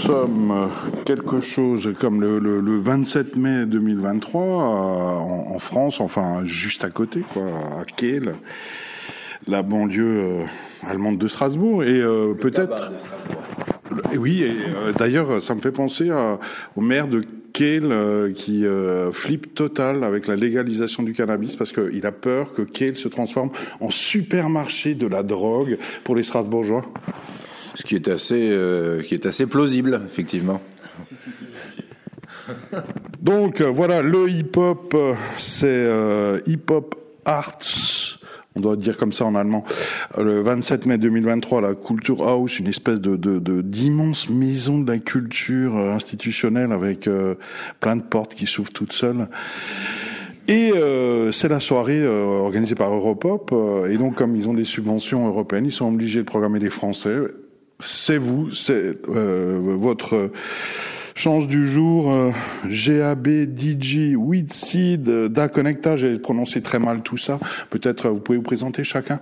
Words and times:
sommes 0.00 0.70
quelque 1.04 1.40
chose 1.40 1.94
comme 1.98 2.20
le, 2.20 2.38
le, 2.38 2.60
le 2.60 2.78
27 2.78 3.36
mai 3.36 3.66
2023 3.66 4.42
en, 4.42 5.54
en, 5.54 5.58
France, 5.58 6.00
enfin 6.00 6.44
juste 6.44 6.84
à 6.84 6.90
côté, 6.90 7.22
quoi, 7.32 7.42
à 7.80 7.84
Kiel, 7.84 8.34
la 9.46 9.62
banlieue 9.62 10.20
euh, 10.22 10.44
allemande 10.86 11.18
de 11.18 11.28
Strasbourg, 11.28 11.84
et 11.84 12.00
euh, 12.00 12.34
peut-être. 12.34 12.92
Oui, 14.16 14.42
et 14.42 14.56
euh, 14.74 14.92
d'ailleurs, 14.92 15.42
ça 15.42 15.54
me 15.54 15.60
fait 15.60 15.72
penser 15.72 16.10
à, 16.10 16.38
au 16.76 16.80
maire 16.80 17.08
de 17.08 17.22
Kiel 17.52 17.90
euh, 17.90 18.32
qui 18.32 18.64
euh, 18.64 19.12
flippe 19.12 19.54
total 19.54 20.04
avec 20.04 20.26
la 20.26 20.36
légalisation 20.36 21.02
du 21.02 21.12
cannabis 21.12 21.56
parce 21.56 21.72
qu'il 21.72 22.06
a 22.06 22.12
peur 22.12 22.52
que 22.52 22.62
Kiel 22.62 22.96
se 22.96 23.08
transforme 23.08 23.50
en 23.80 23.90
supermarché 23.90 24.94
de 24.94 25.06
la 25.06 25.22
drogue 25.22 25.78
pour 26.04 26.14
les 26.14 26.22
Strasbourgeois. 26.22 26.84
Ce 27.80 27.84
qui 27.86 27.94
est 27.94 28.08
assez, 28.08 28.50
euh, 28.50 29.00
qui 29.00 29.14
est 29.14 29.24
assez 29.24 29.46
plausible, 29.46 30.02
effectivement. 30.06 30.60
Donc 33.22 33.62
voilà, 33.62 34.02
le 34.02 34.28
hip-hop, 34.28 34.94
c'est 35.38 35.88
hip-hop 36.46 36.94
arts 37.24 37.58
on 38.56 38.60
doit 38.60 38.76
dire 38.76 38.96
comme 38.96 39.12
ça 39.12 39.24
en 39.24 39.36
allemand, 39.36 39.64
le 40.18 40.40
27 40.40 40.86
mai 40.86 40.98
2023, 40.98 41.60
la 41.62 41.74
Kulturhaus, 41.74 42.58
une 42.58 42.66
espèce 42.66 43.00
de 43.00 43.16
d'immense 43.62 44.28
de, 44.28 44.32
maison 44.32 44.80
de 44.80 44.90
la 44.90 44.98
culture 44.98 45.76
institutionnelle 45.76 46.72
avec 46.72 47.06
euh, 47.06 47.36
plein 47.78 47.96
de 47.96 48.02
portes 48.02 48.34
qui 48.34 48.46
s'ouvrent 48.46 48.72
toutes 48.72 48.92
seules. 48.92 49.28
Et 50.50 50.72
euh, 50.74 51.30
c'est 51.30 51.48
la 51.48 51.60
soirée 51.60 52.00
euh, 52.02 52.24
organisée 52.24 52.74
par 52.74 52.92
Europop. 52.92 53.50
Euh, 53.52 53.88
et 53.88 53.96
donc, 53.98 54.16
comme 54.16 54.34
ils 54.34 54.48
ont 54.48 54.54
des 54.54 54.64
subventions 54.64 55.28
européennes, 55.28 55.66
ils 55.66 55.72
sont 55.72 55.86
obligés 55.86 56.18
de 56.18 56.24
programmer 56.24 56.58
des 56.58 56.70
Français. 56.70 57.16
C'est 57.80 58.18
vous, 58.18 58.50
c'est 58.50 59.08
euh, 59.08 59.58
votre 59.60 60.30
Chance 61.14 61.48
du 61.48 61.66
jour, 61.66 62.10
euh, 62.10 62.30
GAB, 62.64 63.28
DJ, 63.28 64.14
Weedseed, 64.16 65.08
euh, 65.08 65.28
Da 65.28 65.48
Connecta, 65.48 65.94
j'ai 65.96 66.18
prononcé 66.18 66.62
très 66.62 66.78
mal 66.78 67.02
tout 67.02 67.16
ça. 67.16 67.38
Peut-être 67.68 68.08
vous 68.08 68.20
pouvez 68.20 68.38
vous 68.38 68.44
présenter 68.44 68.84
chacun 68.84 69.20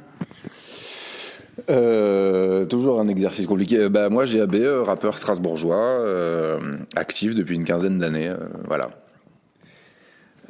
euh, 1.71 2.67
toujours 2.67 3.01
un 3.01 3.09
exercice 3.09 3.47
compliqué. 3.47 3.89
Bah, 3.89 4.11
moi, 4.11 4.27
GAB, 4.27 4.55
rappeur 4.85 5.19
strasbourgeois, 5.19 5.77
euh, 5.77 6.61
actif 6.95 7.35
depuis 7.35 7.57
une 7.57 7.65
quinzaine 7.65 7.99
d'années. 7.99 8.29
Euh, 8.29 8.37
voilà. 8.67 8.91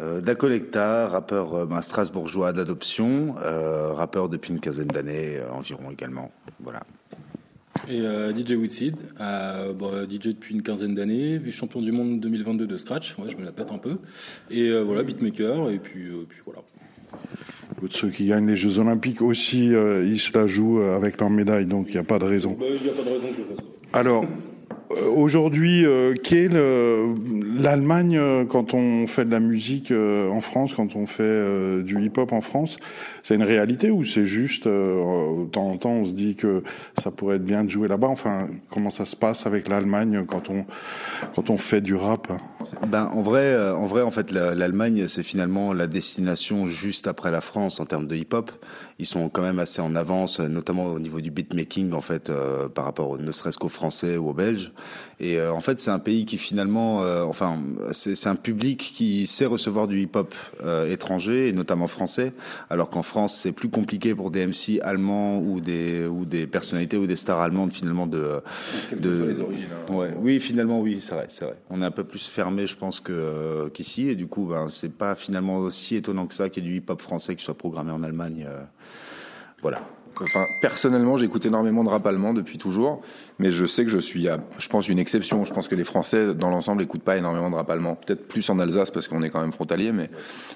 Euh, 0.00 0.20
da 0.20 0.34
Collecta, 0.34 1.08
rappeur 1.08 1.66
ben, 1.66 1.80
strasbourgeois 1.80 2.52
d'adoption, 2.52 3.34
rappeur 3.94 4.28
depuis 4.28 4.52
une 4.52 4.60
quinzaine 4.60 4.86
d'années 4.86 5.38
environ 5.50 5.90
également. 5.90 6.30
Voilà. 6.60 6.80
Et 7.90 8.02
euh, 8.02 8.34
DJ 8.34 8.52
Woodseed, 8.52 8.96
euh, 9.18 9.72
bon, 9.72 9.90
DJ 10.04 10.28
depuis 10.28 10.54
une 10.54 10.62
quinzaine 10.62 10.94
d'années, 10.94 11.38
vice-champion 11.38 11.80
du 11.80 11.90
monde 11.90 12.20
2022 12.20 12.66
de 12.66 12.76
Scratch, 12.76 13.16
ouais, 13.18 13.30
je 13.30 13.36
me 13.38 13.44
la 13.44 13.52
pète 13.52 13.70
un 13.70 13.78
peu. 13.78 13.96
Et 14.50 14.68
euh, 14.68 14.82
voilà, 14.82 15.02
beatmaker, 15.02 15.70
et 15.70 15.78
puis, 15.78 16.04
puis 16.28 16.40
voilà. 16.44 16.60
Ceux 17.90 18.10
qui 18.10 18.26
gagnent 18.26 18.46
les 18.46 18.56
Jeux 18.56 18.78
Olympiques 18.78 19.22
aussi, 19.22 19.68
ils 19.68 20.18
se 20.18 20.36
la 20.36 20.46
jouent 20.46 20.80
avec 20.80 21.18
leur 21.18 21.30
médaille, 21.30 21.64
donc 21.64 21.86
il 21.88 21.92
n'y 21.92 21.98
a 21.98 22.04
pas 22.04 22.18
de 22.18 22.24
raison. 22.24 22.58
Il 22.60 22.82
n'y 22.82 22.90
a 22.90 22.92
pas 22.92 23.02
de 23.02 23.08
raison 23.08 23.28
que 23.28 23.36
je 23.38 23.54
fasse. 23.54 23.64
Alors, 23.92 24.24
aujourd'hui, 25.14 25.84
euh, 25.84 26.14
quelle 26.14 26.56
euh, 26.56 27.14
l'Allemagne 27.58 28.16
euh, 28.16 28.44
quand 28.44 28.74
on 28.74 29.06
fait 29.06 29.24
de 29.24 29.30
la 29.30 29.40
musique 29.40 29.90
euh, 29.90 30.28
en 30.30 30.40
France, 30.40 30.74
quand 30.74 30.96
on 30.96 31.06
fait 31.06 31.22
euh, 31.22 31.82
du 31.82 32.02
hip-hop 32.02 32.32
en 32.32 32.40
France, 32.40 32.78
c'est 33.22 33.34
une 33.34 33.42
réalité 33.42 33.90
ou 33.90 34.04
c'est 34.04 34.26
juste 34.26 34.66
euh, 34.66 35.44
de 35.44 35.50
temps 35.50 35.68
en 35.68 35.76
temps 35.76 35.90
on 35.90 36.04
se 36.04 36.12
dit 36.12 36.34
que 36.34 36.62
ça 36.98 37.10
pourrait 37.10 37.36
être 37.36 37.44
bien 37.44 37.64
de 37.64 37.68
jouer 37.68 37.88
là-bas? 37.88 38.08
Enfin, 38.08 38.48
comment 38.70 38.90
ça 38.90 39.04
se 39.04 39.16
passe 39.16 39.46
avec 39.46 39.68
l'Allemagne 39.68 40.24
quand 40.26 40.50
on 40.50 40.64
quand 41.34 41.50
on 41.50 41.58
fait 41.58 41.80
du 41.80 41.94
rap? 41.94 42.32
Ben 42.86 43.10
en 43.12 43.22
vrai, 43.22 43.70
en 43.72 43.86
vrai 43.86 44.02
en 44.02 44.10
fait 44.10 44.30
l'Allemagne 44.30 45.08
c'est 45.08 45.22
finalement 45.22 45.72
la 45.72 45.86
destination 45.86 46.66
juste 46.66 47.06
après 47.06 47.30
la 47.30 47.40
France 47.40 47.80
en 47.80 47.84
termes 47.84 48.06
de 48.06 48.16
hip-hop 48.16 48.50
ils 48.98 49.06
sont 49.06 49.28
quand 49.28 49.42
même 49.42 49.60
assez 49.60 49.80
en 49.80 49.94
avance, 49.94 50.40
notamment 50.40 50.86
au 50.86 50.98
niveau 50.98 51.20
du 51.20 51.30
beatmaking 51.30 51.92
en 51.92 52.00
fait, 52.00 52.32
par 52.74 52.84
rapport 52.84 53.16
ne 53.16 53.30
serait-ce 53.30 53.56
qu'aux 53.56 53.68
Français 53.68 54.16
ou 54.16 54.30
aux 54.30 54.34
Belges. 54.34 54.72
Et 55.20 55.38
euh, 55.38 55.52
en 55.52 55.60
fait, 55.60 55.80
c'est 55.80 55.90
un 55.90 55.98
pays 55.98 56.24
qui 56.24 56.38
finalement, 56.38 57.02
euh, 57.02 57.24
enfin, 57.24 57.58
c'est 57.90 58.28
un 58.28 58.36
public 58.36 58.92
qui 58.94 59.26
sait 59.26 59.46
recevoir 59.46 59.88
du 59.88 60.02
hip-hop 60.02 60.32
euh, 60.64 60.90
étranger 60.90 61.48
et 61.48 61.52
notamment 61.52 61.88
français, 61.88 62.32
alors 62.70 62.88
qu'en 62.88 63.02
France, 63.02 63.34
c'est 63.34 63.52
plus 63.52 63.68
compliqué 63.68 64.14
pour 64.14 64.30
des 64.30 64.46
MC 64.46 64.80
allemands 64.82 65.38
ou 65.38 65.60
des 65.60 66.06
ou 66.06 66.24
des 66.24 66.46
personnalités 66.46 66.96
ou 66.96 67.06
des 67.06 67.16
stars 67.16 67.40
allemandes 67.40 67.72
finalement 67.72 68.06
de 68.06 68.40
de. 68.96 69.24
Les 69.24 69.40
origines, 69.40 69.66
hein. 69.88 69.92
ouais, 69.92 70.10
oui, 70.20 70.38
finalement, 70.38 70.80
oui, 70.80 71.00
c'est 71.00 71.14
vrai, 71.14 71.26
c'est 71.28 71.44
vrai. 71.44 71.56
On 71.70 71.82
est 71.82 71.86
un 71.86 71.90
peu 71.90 72.04
plus 72.04 72.26
fermé, 72.26 72.66
je 72.66 72.76
pense, 72.76 73.00
que 73.00 73.68
qu'ici, 73.74 74.08
et 74.08 74.14
du 74.14 74.28
coup, 74.28 74.46
ben, 74.46 74.68
c'est 74.68 74.92
pas 74.92 75.16
finalement 75.16 75.58
aussi 75.58 75.96
étonnant 75.96 76.26
que 76.26 76.34
ça 76.34 76.48
qu'il 76.48 76.64
y 76.64 76.66
ait 76.66 76.70
du 76.70 76.76
hip-hop 76.76 77.02
français 77.02 77.34
qui 77.34 77.44
soit 77.44 77.58
programmé 77.58 77.90
en 77.90 78.02
Allemagne. 78.04 78.46
Voilà. 79.62 79.82
Enfin, 80.22 80.44
personnellement, 80.60 81.16
j'écoute 81.16 81.46
énormément 81.46 81.84
de 81.84 81.88
rap 81.88 82.06
allemand 82.06 82.34
depuis 82.34 82.58
toujours, 82.58 83.00
mais 83.38 83.50
je 83.50 83.64
sais 83.66 83.84
que 83.84 83.90
je 83.90 83.98
suis, 83.98 84.28
je 84.58 84.68
pense, 84.68 84.88
une 84.88 84.98
exception. 84.98 85.44
Je 85.44 85.52
pense 85.52 85.68
que 85.68 85.74
les 85.74 85.84
Français, 85.84 86.34
dans 86.34 86.50
l'ensemble, 86.50 86.82
n'écoutent 86.82 87.02
pas 87.02 87.16
énormément 87.16 87.50
de 87.50 87.54
rap 87.54 87.70
allemand. 87.70 87.94
Peut-être 87.94 88.28
plus 88.28 88.48
en 88.50 88.58
Alsace 88.58 88.90
parce 88.90 89.08
qu'on 89.08 89.22
est 89.22 89.30
quand 89.30 89.40
même 89.40 89.52
frontalier, 89.52 89.92
mais 89.92 90.10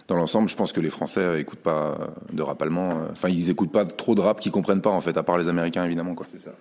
dans 0.09 0.17
l'ensemble, 0.17 0.49
je 0.49 0.57
pense 0.57 0.73
que 0.73 0.81
les 0.81 0.91
Français 0.91 1.41
écoutent 1.41 1.61
pas 1.61 1.97
de 2.33 2.43
rap 2.43 2.61
allemand. 2.61 2.99
Enfin, 3.11 3.29
ils 3.29 3.51
écoutent 3.51 3.73
pas 3.73 3.85
trop 3.85 4.15
de 4.15 4.21
rap 4.21 4.41
qu'ils 4.41 4.53
comprennent 4.53 4.83
pas, 4.83 4.91
en 4.91 5.01
fait, 5.01 5.17
à 5.17 5.23
part 5.23 5.39
les 5.39 5.49
Américains, 5.49 5.85
évidemment. 5.85 6.15
C'est 6.27 6.41
ça. 6.41 6.53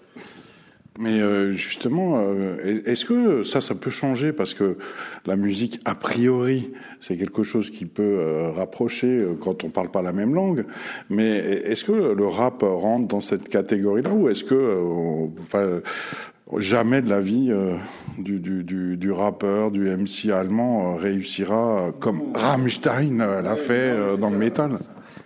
Mais 0.99 1.21
euh, 1.21 1.53
justement, 1.53 2.17
euh, 2.17 2.81
est-ce 2.85 3.05
que 3.05 3.43
ça, 3.43 3.61
ça 3.61 3.75
peut 3.75 3.89
changer 3.89 4.33
parce 4.33 4.53
que 4.53 4.77
la 5.25 5.37
musique, 5.37 5.79
a 5.85 5.95
priori, 5.95 6.73
c'est 6.99 7.15
quelque 7.15 7.43
chose 7.43 7.69
qui 7.69 7.85
peut 7.85 8.17
euh, 8.19 8.51
rapprocher 8.51 9.25
quand 9.39 9.63
on 9.63 9.69
parle 9.69 9.89
pas 9.89 10.01
la 10.01 10.11
même 10.11 10.33
langue. 10.33 10.65
Mais 11.09 11.29
est-ce 11.29 11.85
que 11.85 11.93
le 11.93 12.27
rap 12.27 12.61
rentre 12.63 13.07
dans 13.07 13.21
cette 13.21 13.47
catégorie-là 13.47 14.11
ou 14.11 14.27
est-ce 14.27 14.43
que, 14.43 15.27
enfin, 15.43 15.79
jamais 16.57 17.01
de 17.01 17.09
la 17.09 17.21
vie 17.21 17.53
du, 18.17 18.39
du, 18.39 18.65
du, 18.65 18.97
du, 18.97 19.11
rappeur, 19.11 19.71
du 19.71 19.89
MC 19.89 20.29
allemand 20.29 20.97
réussira 20.97 21.93
comme 22.01 22.33
Rammstein 22.35 23.17
l'a 23.17 23.55
fait 23.55 24.17
dans 24.19 24.29
le 24.29 24.37
métal? 24.37 24.77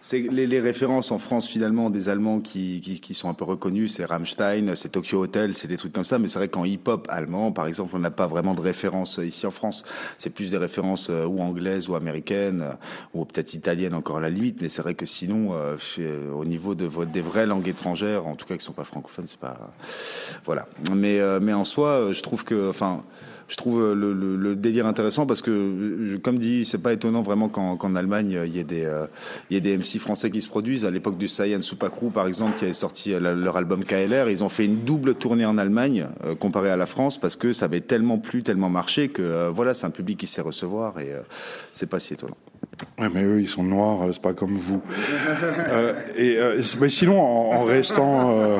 C'est 0.07 0.19
les, 0.19 0.45
les, 0.45 0.59
références 0.59 1.09
en 1.09 1.17
France 1.17 1.47
finalement 1.47 1.89
des 1.89 2.09
Allemands 2.09 2.39
qui, 2.39 2.79
qui, 2.79 2.99
qui 2.99 3.15
sont 3.15 3.27
un 3.27 3.33
peu 3.33 3.43
reconnus, 3.43 3.95
c'est 3.95 4.05
Rammstein, 4.05 4.75
c'est 4.75 4.89
Tokyo 4.89 5.23
Hotel, 5.23 5.55
c'est 5.55 5.67
des 5.67 5.77
trucs 5.77 5.93
comme 5.93 6.03
ça. 6.03 6.19
Mais 6.19 6.27
c'est 6.27 6.37
vrai 6.37 6.47
qu'en 6.47 6.63
hip-hop 6.63 7.07
allemand, 7.09 7.51
par 7.51 7.65
exemple, 7.65 7.95
on 7.95 7.99
n'a 7.99 8.11
pas 8.11 8.27
vraiment 8.27 8.53
de 8.53 8.61
références 8.61 9.17
ici 9.17 9.47
en 9.47 9.51
France. 9.51 9.83
C'est 10.19 10.29
plus 10.29 10.51
des 10.51 10.57
références 10.57 11.09
euh, 11.09 11.25
ou 11.25 11.39
anglaises 11.41 11.89
ou 11.89 11.95
américaines 11.95 12.61
euh, 12.61 12.73
ou 13.15 13.25
peut-être 13.25 13.55
italiennes 13.55 13.95
encore 13.95 14.17
à 14.17 14.21
la 14.21 14.29
limite. 14.29 14.61
Mais 14.61 14.69
c'est 14.69 14.83
vrai 14.83 14.93
que 14.93 15.07
sinon, 15.07 15.55
euh, 15.55 15.75
au 16.31 16.45
niveau 16.45 16.75
de 16.75 16.87
des 17.05 17.21
vraies 17.21 17.47
langues 17.47 17.67
étrangères, 17.67 18.27
en 18.27 18.35
tout 18.35 18.45
cas 18.45 18.57
qui 18.57 18.63
sont 18.63 18.73
pas 18.73 18.83
francophones, 18.83 19.25
c'est 19.25 19.39
pas 19.39 19.73
voilà. 20.43 20.67
Mais 20.93 21.19
euh, 21.19 21.39
mais 21.41 21.53
en 21.53 21.65
soi, 21.65 22.13
je 22.13 22.21
trouve 22.21 22.43
que 22.43 22.69
enfin 22.69 23.03
je 23.47 23.55
trouve 23.57 23.93
le, 23.93 24.13
le, 24.13 24.55
délire 24.55 24.87
intéressant 24.87 25.25
parce 25.25 25.41
que, 25.41 25.51
je, 26.05 26.17
comme 26.17 26.39
dit, 26.39 26.65
c'est 26.65 26.79
pas 26.79 26.93
étonnant 26.93 27.21
vraiment 27.21 27.47
qu'en 27.49 27.77
qu 27.77 27.85
Allemagne 27.95 28.39
il 28.45 28.55
y 28.55 28.59
ait 28.59 28.63
des 28.63 28.85
euh, 28.85 29.05
il 29.49 29.53
y 29.53 29.57
ait 29.57 29.61
des 29.61 29.77
MC 29.77 29.99
français 29.99 30.31
qui 30.31 30.41
se 30.41 30.47
produisent. 30.47 30.85
À 30.85 30.91
l'époque 30.91 31.17
du 31.17 31.27
Saiyan 31.27 31.61
Supakru, 31.61 32.09
par 32.09 32.25
exemple, 32.27 32.57
qui 32.57 32.65
avait 32.65 32.73
sorti 32.73 33.13
leur 33.19 33.57
album 33.57 33.85
KLR, 33.85 34.29
ils 34.29 34.43
ont 34.43 34.49
fait 34.49 34.65
une 34.65 34.81
double 34.81 35.15
tournée 35.15 35.45
en 35.45 35.57
Allemagne 35.57 36.07
euh, 36.25 36.33
comparé 36.35 36.71
à 36.71 36.77
la 36.77 36.87
France 36.87 37.19
parce 37.19 37.35
que 37.35 37.53
ça 37.53 37.65
avait 37.65 37.81
tellement 37.81 38.17
plu, 38.17 38.41
tellement 38.41 38.69
marché 38.69 39.09
que 39.09 39.21
euh, 39.21 39.51
voilà, 39.53 39.73
c'est 39.73 39.85
un 39.85 39.91
public 39.91 40.17
qui 40.17 40.27
sait 40.27 40.41
recevoir 40.41 40.99
et 40.99 41.11
c'est 41.71 41.89
pas 41.89 41.99
si 41.99 42.13
étonnant. 42.13 42.37
Ouais, 42.99 43.07
mais 43.13 43.23
eux, 43.23 43.39
ils 43.39 43.47
sont 43.47 43.63
noirs, 43.63 44.09
c'est 44.11 44.21
pas 44.21 44.33
comme 44.33 44.55
vous. 44.55 44.81
et 46.17 46.39
mais 46.79 46.89
sinon, 46.89 47.21
en 47.21 47.63
restant 47.63 48.59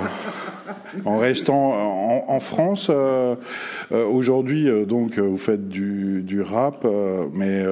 en 1.06 1.18
restant 1.18 2.26
en, 2.28 2.40
France, 2.40 2.88
euh, 2.90 3.36
euh, 3.92 4.06
aujourd'hui, 4.06 4.70
euh, 4.70 4.86
donc, 4.86 5.18
vous 5.20 5.38
faites 5.38 5.68
du, 5.68 6.42
rap, 6.42 6.86
mais 7.34 7.64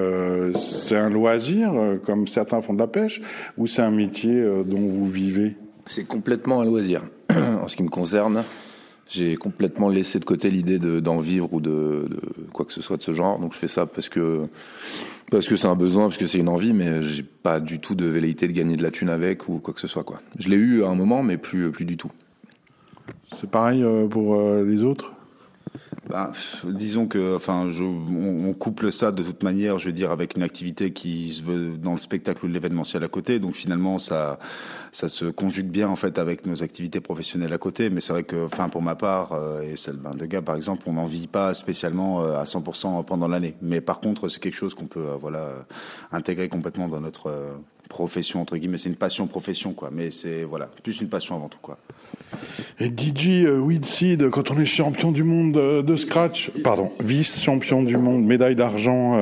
c'est 0.53 0.97
un 0.97 1.09
loisir, 1.09 1.73
comme 2.05 2.27
certains 2.27 2.61
font 2.61 2.73
de 2.73 2.79
la 2.79 2.87
pêche, 2.87 3.21
ou 3.57 3.67
c'est 3.67 3.81
un 3.81 3.91
métier 3.91 4.43
dont 4.65 4.79
vous 4.79 5.05
vivez? 5.05 5.55
C'est 5.85 6.07
complètement 6.07 6.61
un 6.61 6.65
loisir. 6.65 7.03
en 7.29 7.67
ce 7.67 7.75
qui 7.75 7.83
me 7.83 7.89
concerne, 7.89 8.43
j'ai 9.09 9.35
complètement 9.35 9.89
laissé 9.89 10.19
de 10.19 10.25
côté 10.25 10.49
l'idée 10.49 10.79
d'en 10.79 11.17
vivre 11.17 11.53
ou 11.53 11.61
de, 11.61 12.07
quoi 12.51 12.65
que 12.65 12.71
ce 12.71 12.81
soit 12.81 12.97
de 12.97 13.01
ce 13.01 13.13
genre. 13.13 13.37
Donc 13.37 13.53
je 13.53 13.59
fais 13.59 13.67
ça 13.67 13.85
parce 13.85 14.09
que 14.09 14.47
parce 15.29 15.47
que 15.47 15.55
c'est 15.55 15.67
un 15.67 15.75
besoin, 15.75 16.05
parce 16.05 16.17
que 16.17 16.27
c'est 16.27 16.37
une 16.37 16.49
envie, 16.49 16.73
mais 16.73 17.03
j'ai 17.03 17.23
pas 17.23 17.59
du 17.59 17.79
tout 17.79 17.95
de 17.95 18.05
velléité 18.05 18.47
de 18.47 18.53
gagner 18.53 18.77
de 18.77 18.83
la 18.83 18.91
thune 18.91 19.09
avec 19.09 19.49
ou 19.49 19.59
quoi 19.59 19.73
que 19.73 19.79
ce 19.79 19.87
soit. 19.87 20.05
Je 20.37 20.49
l'ai 20.49 20.55
eu 20.55 20.83
à 20.83 20.87
un 20.87 20.95
moment, 20.95 21.21
mais 21.21 21.37
plus 21.37 21.71
plus 21.71 21.85
du 21.85 21.97
tout. 21.97 22.11
C'est 23.35 23.49
pareil 23.49 23.83
pour 24.09 24.35
les 24.63 24.83
autres? 24.83 25.13
Bah, 26.09 26.31
disons 26.65 27.07
que, 27.07 27.35
enfin, 27.35 27.69
on, 27.81 28.53
couple 28.53 28.91
ça 28.91 29.11
de 29.11 29.23
toute 29.23 29.41
manière, 29.41 29.79
je 29.79 29.87
veux 29.87 29.93
dire, 29.93 30.11
avec 30.11 30.35
une 30.35 30.43
activité 30.43 30.91
qui 30.91 31.31
se 31.31 31.43
veut 31.43 31.77
dans 31.77 31.93
le 31.93 31.97
spectacle 31.97 32.45
ou 32.45 32.49
l'événementiel 32.49 33.03
à 33.03 33.07
côté. 33.07 33.39
Donc 33.39 33.55
finalement, 33.55 33.99
ça, 33.99 34.37
ça 34.91 35.07
se 35.07 35.25
conjugue 35.25 35.69
bien 35.69 35.89
en 35.89 35.95
fait 35.95 36.19
avec 36.19 36.45
nos 36.45 36.61
activités 36.61 36.99
professionnelles 36.99 37.53
à 37.53 37.57
côté. 37.57 37.89
Mais 37.89 38.01
c'est 38.01 38.13
vrai 38.13 38.23
que, 38.23 38.45
enfin, 38.45 38.69
pour 38.69 38.81
ma 38.81 38.95
part 38.95 39.31
euh, 39.31 39.61
et 39.61 39.75
celle 39.75 39.99
de 40.15 40.25
gars, 40.25 40.41
par 40.41 40.55
exemple, 40.55 40.83
on 40.87 40.93
n'en 40.93 41.05
vit 41.05 41.27
pas 41.27 41.53
spécialement 41.53 42.21
euh, 42.21 42.37
à 42.37 42.43
100% 42.43 43.05
pendant 43.05 43.27
l'année. 43.27 43.55
Mais 43.61 43.79
par 43.79 43.99
contre, 44.01 44.27
c'est 44.27 44.41
quelque 44.41 44.57
chose 44.57 44.75
qu'on 44.75 44.87
peut, 44.87 45.07
euh, 45.07 45.15
voilà, 45.17 45.49
intégrer 46.11 46.49
complètement 46.49 46.89
dans 46.89 46.99
notre 46.99 47.31
profession 47.93 48.41
entre 48.41 48.57
guillemets. 48.57 48.77
C'est 48.77 48.89
une 48.89 48.95
passion 48.95 49.27
profession 49.27 49.73
quoi, 49.73 49.89
mais 49.91 50.11
c'est 50.11 50.43
voilà 50.43 50.67
plus 50.83 50.99
une 51.01 51.09
passion 51.09 51.35
avant 51.35 51.49
tout 51.49 51.59
quoi. 51.61 51.77
Et 52.79 52.87
DJ 52.87 53.45
euh, 53.45 53.59
Weedseed, 53.59 54.29
quand 54.29 54.51
on 54.51 54.59
est 54.59 54.65
champion 54.65 55.11
du 55.11 55.23
monde 55.23 55.53
de, 55.53 55.95
scratch, 55.95 56.51
pardon, 56.63 56.91
vice-champion 56.99 57.83
du 57.83 57.97
monde, 57.97 58.23
médaille 58.25 58.55
d'argent, 58.55 59.15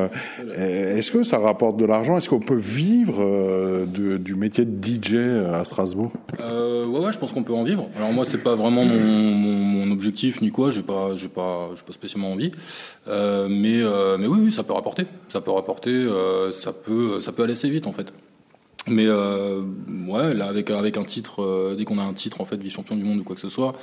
euh, 0.58 0.98
est-ce 0.98 1.12
que 1.12 1.24
ça 1.24 1.38
rapporte 1.38 1.78
de 1.78 1.86
l'argent? 1.86 2.18
Est-ce 2.18 2.30
qu'on 2.30 2.40
peut 2.40 2.56
vivre 2.56 3.18
euh, 3.20 3.86
de, 3.86 4.18
du 4.18 4.36
métier 4.36 4.66
de 4.66 4.84
DJ 4.84 5.16
à 5.54 5.64
Strasbourg? 5.66 6.12
Euh, 6.40 6.70
Ouais, 6.92 7.00
ouais, 7.00 7.12
je 7.14 7.20
pense 7.20 7.32
qu'on 7.32 7.44
peut 7.44 7.54
en 7.54 7.64
vivre. 7.64 7.88
Alors 7.96 8.12
moi, 8.12 8.26
c'est 8.26 8.40
pas 8.40 8.56
vraiment 8.56 8.84
mon, 8.84 9.00
mon, 9.00 9.86
mon, 9.86 9.92
objectif 9.92 10.42
ni 10.42 10.52
quoi. 10.52 10.72
J'ai 10.72 10.82
pas, 10.82 11.16
j'ai 11.16 11.30
pas, 11.30 11.70
j'ai 11.76 11.84
pas 11.84 11.94
spécialement 11.94 12.34
envie. 12.34 12.52
Euh, 13.08 13.48
mais, 13.50 13.82
mais 14.20 14.28
oui, 14.28 14.40
oui, 14.44 14.52
ça 14.52 14.64
peut 14.64 14.74
rapporter. 14.74 15.06
Ça 15.30 15.40
peut 15.40 15.52
rapporter. 15.52 16.06
ça 16.52 16.74
peut, 16.74 17.22
ça 17.22 17.32
peut 17.32 17.44
aller 17.44 17.54
assez 17.54 17.70
vite 17.70 17.88
en 17.88 17.94
fait. 17.94 18.12
Mais 18.88 19.06
euh, 19.06 19.62
ouais, 20.08 20.34
là 20.34 20.48
avec 20.48 20.72
avec 20.72 20.98
un 20.98 21.04
titre, 21.04 21.44
euh, 21.44 21.76
dès 21.76 21.86
qu'on 21.86 22.00
a 22.00 22.04
un 22.04 22.14
titre 22.14 22.42
en 22.42 22.46
fait 22.46 22.58
vice-champion 22.58 22.96
du 22.96 23.04
monde 23.04 23.20
ou 23.20 23.24
quoi 23.24 23.36
que 23.36 23.42
ce 23.42 23.50
soit, 23.50 23.76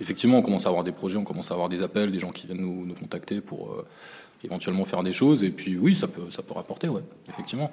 effectivement, 0.00 0.38
on 0.38 0.42
commence 0.42 0.66
à 0.66 0.70
avoir 0.70 0.82
des 0.82 0.92
projets, 0.92 1.18
on 1.18 1.24
commence 1.24 1.50
à 1.52 1.54
avoir 1.54 1.68
des 1.68 1.82
appels, 1.82 2.10
des 2.10 2.18
gens 2.18 2.30
qui 2.30 2.46
viennent 2.46 2.60
nous, 2.60 2.84
nous 2.84 2.94
contacter 2.94 3.40
pour 3.40 3.72
euh, 3.72 3.86
éventuellement 4.42 4.84
faire 4.84 5.04
des 5.04 5.12
choses. 5.12 5.44
Et 5.44 5.50
puis 5.50 5.78
oui, 5.78 5.94
ça 5.94 6.08
peut 6.08 6.30
ça 6.30 6.42
peut 6.42 6.54
rapporter, 6.54 6.88
ouais, 6.88 7.02
effectivement. 7.28 7.70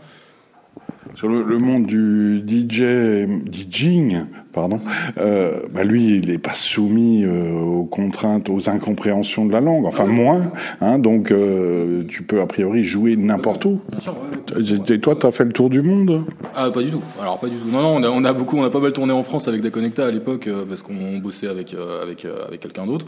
Sur 1.16 1.30
le, 1.30 1.44
le, 1.44 1.58
monde 1.58 1.86
du 1.88 2.44
DJ, 2.46 3.26
DJing, 3.50 4.26
pardon, 4.54 4.80
euh, 5.20 5.62
bah 5.74 5.84
lui, 5.84 6.18
il 6.18 6.28
n'est 6.28 6.38
pas 6.38 6.54
soumis 6.54 7.24
euh, 7.24 7.52
aux 7.54 7.86
contraintes, 7.86 8.50
aux 8.50 8.70
incompréhensions 8.70 9.46
de 9.46 9.52
la 9.52 9.62
langue, 9.62 9.86
enfin 9.86 10.06
ah 10.08 10.12
moins. 10.12 10.52
Hein, 10.82 11.00
donc, 11.00 11.32
euh, 11.32 12.04
tu 12.08 12.24
peux 12.24 12.42
a 12.42 12.46
priori 12.46 12.84
jouer 12.84 13.16
n'importe 13.16 13.66
où. 13.66 13.80
Bien 13.90 14.00
sûr, 14.00 14.14
ouais, 14.14 14.94
Et 14.94 15.00
toi, 15.00 15.16
tu 15.16 15.26
as 15.26 15.32
fait 15.32 15.46
le 15.46 15.52
tour 15.52 15.70
du 15.70 15.82
monde? 15.82 16.24
Ah, 16.54 16.70
pas 16.70 16.82
du 16.82 16.92
tout. 16.92 17.02
Alors, 17.22 17.40
pas 17.40 17.48
du 17.48 17.56
tout. 17.56 17.68
Non, 17.68 17.82
non, 17.82 17.96
on 17.96 18.04
a, 18.04 18.10
on 18.10 18.24
a 18.24 18.34
beaucoup, 18.34 18.58
on 18.58 18.64
a 18.64 18.70
pas 18.70 18.80
mal 18.80 18.94
tourné 18.94 19.14
en 19.14 19.24
France 19.24 19.48
avec 19.48 19.62
Daconecta 19.62 20.06
à 20.06 20.12
l'époque, 20.12 20.50
parce 20.68 20.84
qu'on 20.84 21.18
bossait 21.18 21.48
avec 21.48 21.76
avec 22.02 22.26
avec 22.26 22.60
quelqu'un 22.60 22.86
d'autre, 22.86 23.06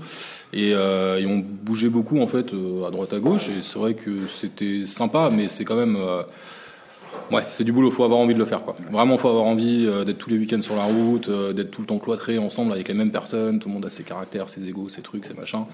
et, 0.54 0.70
et, 0.72 1.26
on 1.28 1.44
bougeait 1.64 1.90
beaucoup 1.90 2.20
en 2.20 2.28
fait 2.28 2.54
à 2.88 2.92
droite 2.92 3.14
à 3.14 3.20
gauche. 3.20 3.50
Et 3.50 3.62
c'est 3.62 3.78
vrai 3.78 3.94
que 3.94 4.12
c'était 4.28 4.86
sympa, 4.86 5.30
mais 5.32 5.48
c'est 5.48 5.66
quand 5.66 5.76
même 5.76 5.98
Ouais, 7.32 7.44
c'est 7.48 7.64
du 7.64 7.72
boulot, 7.72 7.92
faut 7.92 8.04
avoir 8.04 8.20
envie 8.20 8.34
de 8.34 8.40
le 8.40 8.46
faire 8.46 8.64
quoi. 8.64 8.76
Vraiment, 8.92 9.18
faut 9.18 9.30
avoir 9.30 9.46
envie 9.46 9.86
euh, 9.86 10.04
d'être 10.04 10.18
tous 10.18 10.32
les 10.32 10.38
week-ends 10.38 10.62
sur 10.62 10.76
la 10.76 10.84
route, 10.84 11.30
euh, 11.30 11.54
d'être 11.54 11.70
tout 11.70 11.82
le 11.82 11.88
temps 11.88 12.00
cloîtré 12.00 12.40
ensemble 12.40 12.72
avec 12.74 12.88
les 12.88 12.96
mêmes 12.96 13.12
personnes, 13.12 13.60
tout 13.60 13.68
le 13.68 13.76
monde 13.76 13.86
a 13.86 13.90
ses 13.92 14.04
caractères, 14.04 14.50
ses 14.50 14.68
égos, 14.68 14.90
ses 14.90 15.02
trucs, 15.02 15.26
ses 15.26 15.36
machins. 15.36 15.66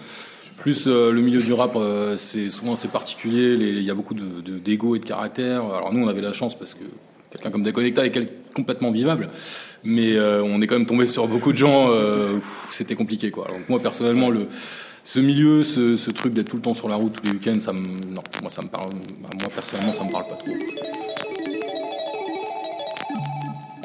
Plus 0.57 0.87
euh, 0.87 1.11
le 1.11 1.21
milieu 1.21 1.41
du 1.41 1.53
rap, 1.53 1.77
c'est 2.17 2.49
souvent 2.49 2.73
assez 2.73 2.89
particulier, 2.89 3.53
il 3.53 3.83
y 3.83 3.91
a 3.91 3.93
beaucoup 3.93 4.15
d'ego 4.15 4.95
et 4.95 4.99
de 4.99 5.05
caractère. 5.05 5.63
Alors 5.63 5.93
nous, 5.93 6.03
on 6.03 6.07
avait 6.09 6.21
la 6.21 6.33
chance 6.33 6.57
parce 6.57 6.73
que 6.73 6.83
quelqu'un 7.31 7.51
comme 7.51 7.63
Déconnecta 7.63 8.05
est 8.05 8.53
complètement 8.53 8.91
vivable, 8.91 9.29
mais 9.83 10.17
on 10.19 10.61
est 10.61 10.67
quand 10.67 10.75
même 10.75 10.85
tombé 10.85 11.05
sur 11.05 11.27
beaucoup 11.27 11.51
de 11.51 11.57
gens, 11.57 11.91
c'était 12.71 12.95
compliqué 12.95 13.31
quoi. 13.31 13.47
Donc 13.47 13.67
moi 13.67 13.79
personnellement, 13.79 14.29
le 14.29 14.47
ce 15.03 15.19
milieu, 15.19 15.63
ce, 15.63 16.09
truc 16.09 16.33
d'être 16.33 16.49
tout 16.49 16.55
le 16.55 16.63
temps 16.63 16.73
sur 16.73 16.89
la 16.89 16.95
route 16.95 17.13
tous 17.13 17.23
les 17.25 17.31
week-ends, 17.31 17.73
non, 18.09 18.21
moi 18.41 18.49
ça 18.49 18.61
me 18.61 18.67
parle, 18.67 18.89
moi 19.39 19.49
personnellement, 19.53 19.93
ça 19.93 20.03
me 20.03 20.11
parle 20.11 20.27
pas 20.27 20.35
trop. 20.35 21.04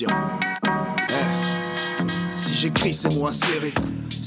Eh. 0.00 0.06
Si 2.38 2.56
j'écris, 2.56 2.94
c'est 2.94 3.14
moi 3.14 3.30
serré. 3.30 3.74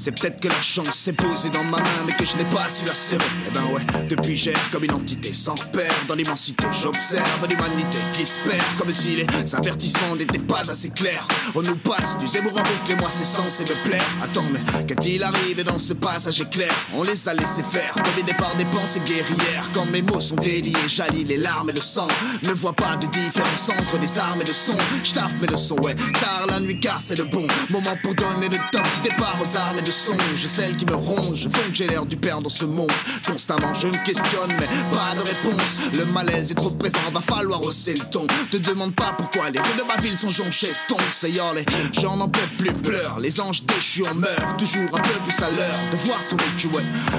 C'est 0.05 0.11
peut-être 0.11 0.39
que 0.39 0.49
la 0.49 0.61
chance 0.61 0.93
s'est 0.93 1.13
posée 1.13 1.49
dans 1.49 1.63
ma 1.63 1.77
main, 1.77 2.03
mais 2.05 2.13
que 2.13 2.23
je 2.23 2.37
n'ai 2.37 2.43
pas 2.55 2.69
su 2.69 2.85
la 2.85 2.93
serrer. 2.93 3.25
Eh 3.47 3.51
ben 3.51 3.63
ouais, 3.73 3.81
depuis 4.07 4.37
j'erre 4.37 4.69
comme 4.71 4.83
une 4.83 4.91
entité 4.91 5.33
sans 5.33 5.55
père 5.55 5.91
dans 6.07 6.13
l'immensité. 6.13 6.63
J'observe 6.79 7.47
l'humanité 7.49 7.97
qui 8.13 8.23
se 8.23 8.39
perd, 8.41 8.63
comme 8.77 8.93
si 8.93 9.15
les 9.15 9.25
avertissements 9.55 10.15
n'étaient 10.15 10.37
pas 10.37 10.69
assez 10.69 10.91
clairs. 10.91 11.27
On 11.55 11.63
nous 11.63 11.77
passe 11.77 12.19
du 12.19 12.27
zébour 12.27 12.51
en 12.51 12.61
boucle 12.61 12.91
et 12.91 12.95
moi 12.97 13.09
c'est 13.09 13.25
censé 13.25 13.63
me 13.63 13.83
plaire. 13.83 14.05
Attends, 14.21 14.45
mais 14.53 14.59
qu'est-il 14.85 15.23
arrivé 15.23 15.63
dans 15.63 15.79
ce 15.79 15.93
passage 15.93 16.39
éclair? 16.39 16.71
On 16.93 17.01
les 17.01 17.27
a 17.27 17.33
laissés 17.33 17.63
faire, 17.63 17.95
dominés 17.95 18.37
par 18.37 18.55
des 18.57 18.65
pensées 18.65 19.01
guerrières. 19.03 19.71
Quand 19.73 19.87
mes 19.87 20.03
mots 20.03 20.21
sont 20.21 20.35
déliés, 20.35 20.73
j'allie 20.87 21.23
les 21.23 21.37
larmes 21.37 21.71
et 21.71 21.73
le 21.73 21.81
sang. 21.81 22.07
Ne 22.43 22.53
vois 22.53 22.73
pas 22.73 22.95
de 22.97 23.07
différence 23.07 23.69
entre 23.69 23.97
les 23.99 24.19
armes 24.19 24.41
et 24.41 24.45
le 24.45 24.53
son. 24.53 24.77
J'taffe 25.03 25.33
mes 25.41 25.47
leçons, 25.47 25.77
ouais, 25.81 25.95
tard 26.21 26.45
la 26.47 26.59
nuit 26.59 26.79
car 26.79 27.01
c'est 27.01 27.17
le 27.17 27.23
bon 27.23 27.47
moment 27.71 27.97
pour 28.03 28.13
donner 28.13 28.49
le 28.49 28.59
top 28.71 28.85
départ 29.01 29.39
aux 29.41 29.57
armes 29.57 29.81
de 29.81 29.94
songe, 29.95 30.47
celles 30.47 30.75
qui 30.75 30.85
me 30.85 30.95
rongent, 30.95 31.47
font 31.49 31.69
que 31.69 31.75
j'ai 31.75 31.87
l'air 31.87 32.05
du 32.05 32.17
père 32.17 32.41
dans 32.41 32.49
ce 32.49 32.65
monde. 32.65 32.91
Constamment 33.25 33.73
je 33.73 33.87
me 33.87 34.05
questionne, 34.05 34.51
mais 34.59 34.67
pas 34.91 35.15
de 35.15 35.21
réponse. 35.21 35.97
Le 35.97 36.05
malaise 36.05 36.51
est 36.51 36.55
trop 36.55 36.69
présent, 36.71 36.99
va 37.13 37.21
falloir 37.21 37.61
hausser 37.63 37.93
le 37.93 38.05
ton. 38.11 38.27
Te 38.51 38.57
demande 38.57 38.93
pas 38.95 39.13
pourquoi 39.17 39.49
les 39.49 39.59
rues 39.59 39.77
de 39.77 39.83
ma 39.83 39.95
ville 39.97 40.17
sont 40.17 40.29
jonchées 40.29 40.73
de 40.89 40.95
c'est 41.11 41.31
les 41.31 42.01
gens 42.01 42.17
n'en 42.17 42.27
peuvent 42.27 42.55
plus 42.57 42.73
pleurer. 42.73 43.21
Les 43.21 43.39
anges 43.39 43.63
déchus 43.63 44.03
en 44.09 44.15
meurent, 44.15 44.57
toujours 44.57 44.95
un 44.95 45.01
peu 45.01 45.19
plus 45.23 45.39
à 45.41 45.49
l'heure 45.49 45.79
de 45.91 45.97
voir 45.97 46.23
son 46.23 46.35
vécu. 46.35 46.65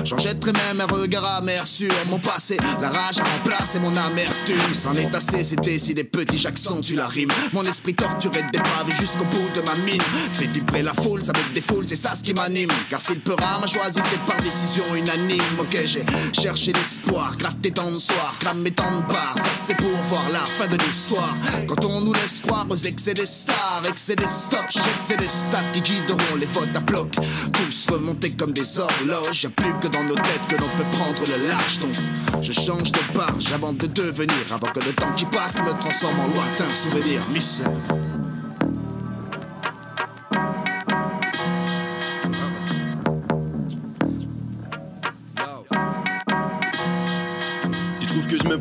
J'en 0.04 0.18
jetterai 0.18 0.52
même 0.52 0.80
un 0.80 0.86
regard 0.86 1.24
amer 1.36 1.66
sur 1.66 1.92
mon 2.08 2.18
passé. 2.18 2.56
La 2.80 2.90
rage 2.90 3.18
a 3.18 3.24
remplacé 3.24 3.78
mon 3.78 3.94
amertume. 3.96 4.74
C'en 4.74 4.92
est 4.94 5.14
assez, 5.14 5.44
c'est 5.44 5.60
décidé, 5.60 6.04
petit, 6.04 6.38
j'accentue 6.38 6.94
la 6.94 7.06
rime. 7.06 7.30
Mon 7.52 7.62
esprit 7.62 7.94
torturé, 7.94 8.42
dépravé 8.52 8.92
jusqu'au 8.98 9.24
bout 9.24 9.50
de 9.54 9.60
ma 9.62 9.74
mine. 9.76 10.02
Fait 10.32 10.46
vibrer 10.46 10.82
la 10.82 10.94
foule, 10.94 11.22
ça 11.22 11.32
me 11.32 11.54
défoule, 11.54 11.86
c'est 11.86 11.96
ça 11.96 12.14
ce 12.14 12.22
qui 12.22 12.34
m'anime. 12.34 12.65
Car 12.90 13.00
si 13.00 13.14
le 13.14 13.20
peur 13.20 13.36
m'a 13.38 13.66
c'est 13.66 14.24
par 14.24 14.40
décision 14.42 14.84
unanime. 14.94 15.40
Ok, 15.58 15.76
j'ai 15.84 16.04
cherché 16.32 16.72
l'espoir, 16.72 17.36
gratté 17.36 17.70
tant 17.70 17.90
de 17.90 17.96
soirs, 17.96 18.34
cramé 18.38 18.70
tant 18.70 19.00
de 19.00 19.02
barres. 19.06 19.36
Ça, 19.36 19.50
c'est 19.66 19.76
pour 19.76 19.90
voir 20.04 20.28
la 20.30 20.44
fin 20.44 20.66
de 20.66 20.76
l'histoire. 20.76 21.34
Quand 21.68 21.84
on 21.84 22.00
nous 22.00 22.12
laisse 22.12 22.40
croire 22.40 22.66
aux 22.68 22.76
excès 22.76 23.14
des 23.14 23.26
stars, 23.26 23.82
excès 23.88 24.16
des 24.16 24.28
stops, 24.28 24.72
j'excès 24.72 25.16
des 25.16 25.28
stats 25.28 25.64
qui 25.72 25.80
guideront 25.80 26.36
les 26.38 26.46
votes 26.46 26.74
à 26.74 26.80
bloc. 26.80 27.10
Tous 27.52 27.86
remontés 27.90 28.32
comme 28.32 28.52
des 28.52 28.78
horloges. 28.78 29.44
Y'a 29.44 29.50
plus 29.50 29.74
que 29.80 29.88
dans 29.88 30.04
nos 30.04 30.16
têtes 30.16 30.46
que 30.48 30.56
l'on 30.56 30.68
peut 30.76 30.90
prendre 30.92 31.22
le 31.26 31.48
lâche. 31.48 31.78
Donc, 31.80 31.94
je 32.42 32.52
change 32.52 32.92
de 32.92 32.98
page 33.14 33.52
avant 33.54 33.72
de 33.72 33.86
devenir, 33.86 34.34
avant 34.50 34.68
que 34.68 34.80
le 34.80 34.92
temps 34.92 35.12
qui 35.16 35.26
passe 35.26 35.56
me 35.56 35.72
transforme 35.80 36.18
en 36.20 36.28
lointain 36.28 36.72
souvenir. 36.74 37.20
Mystère. 37.32 37.70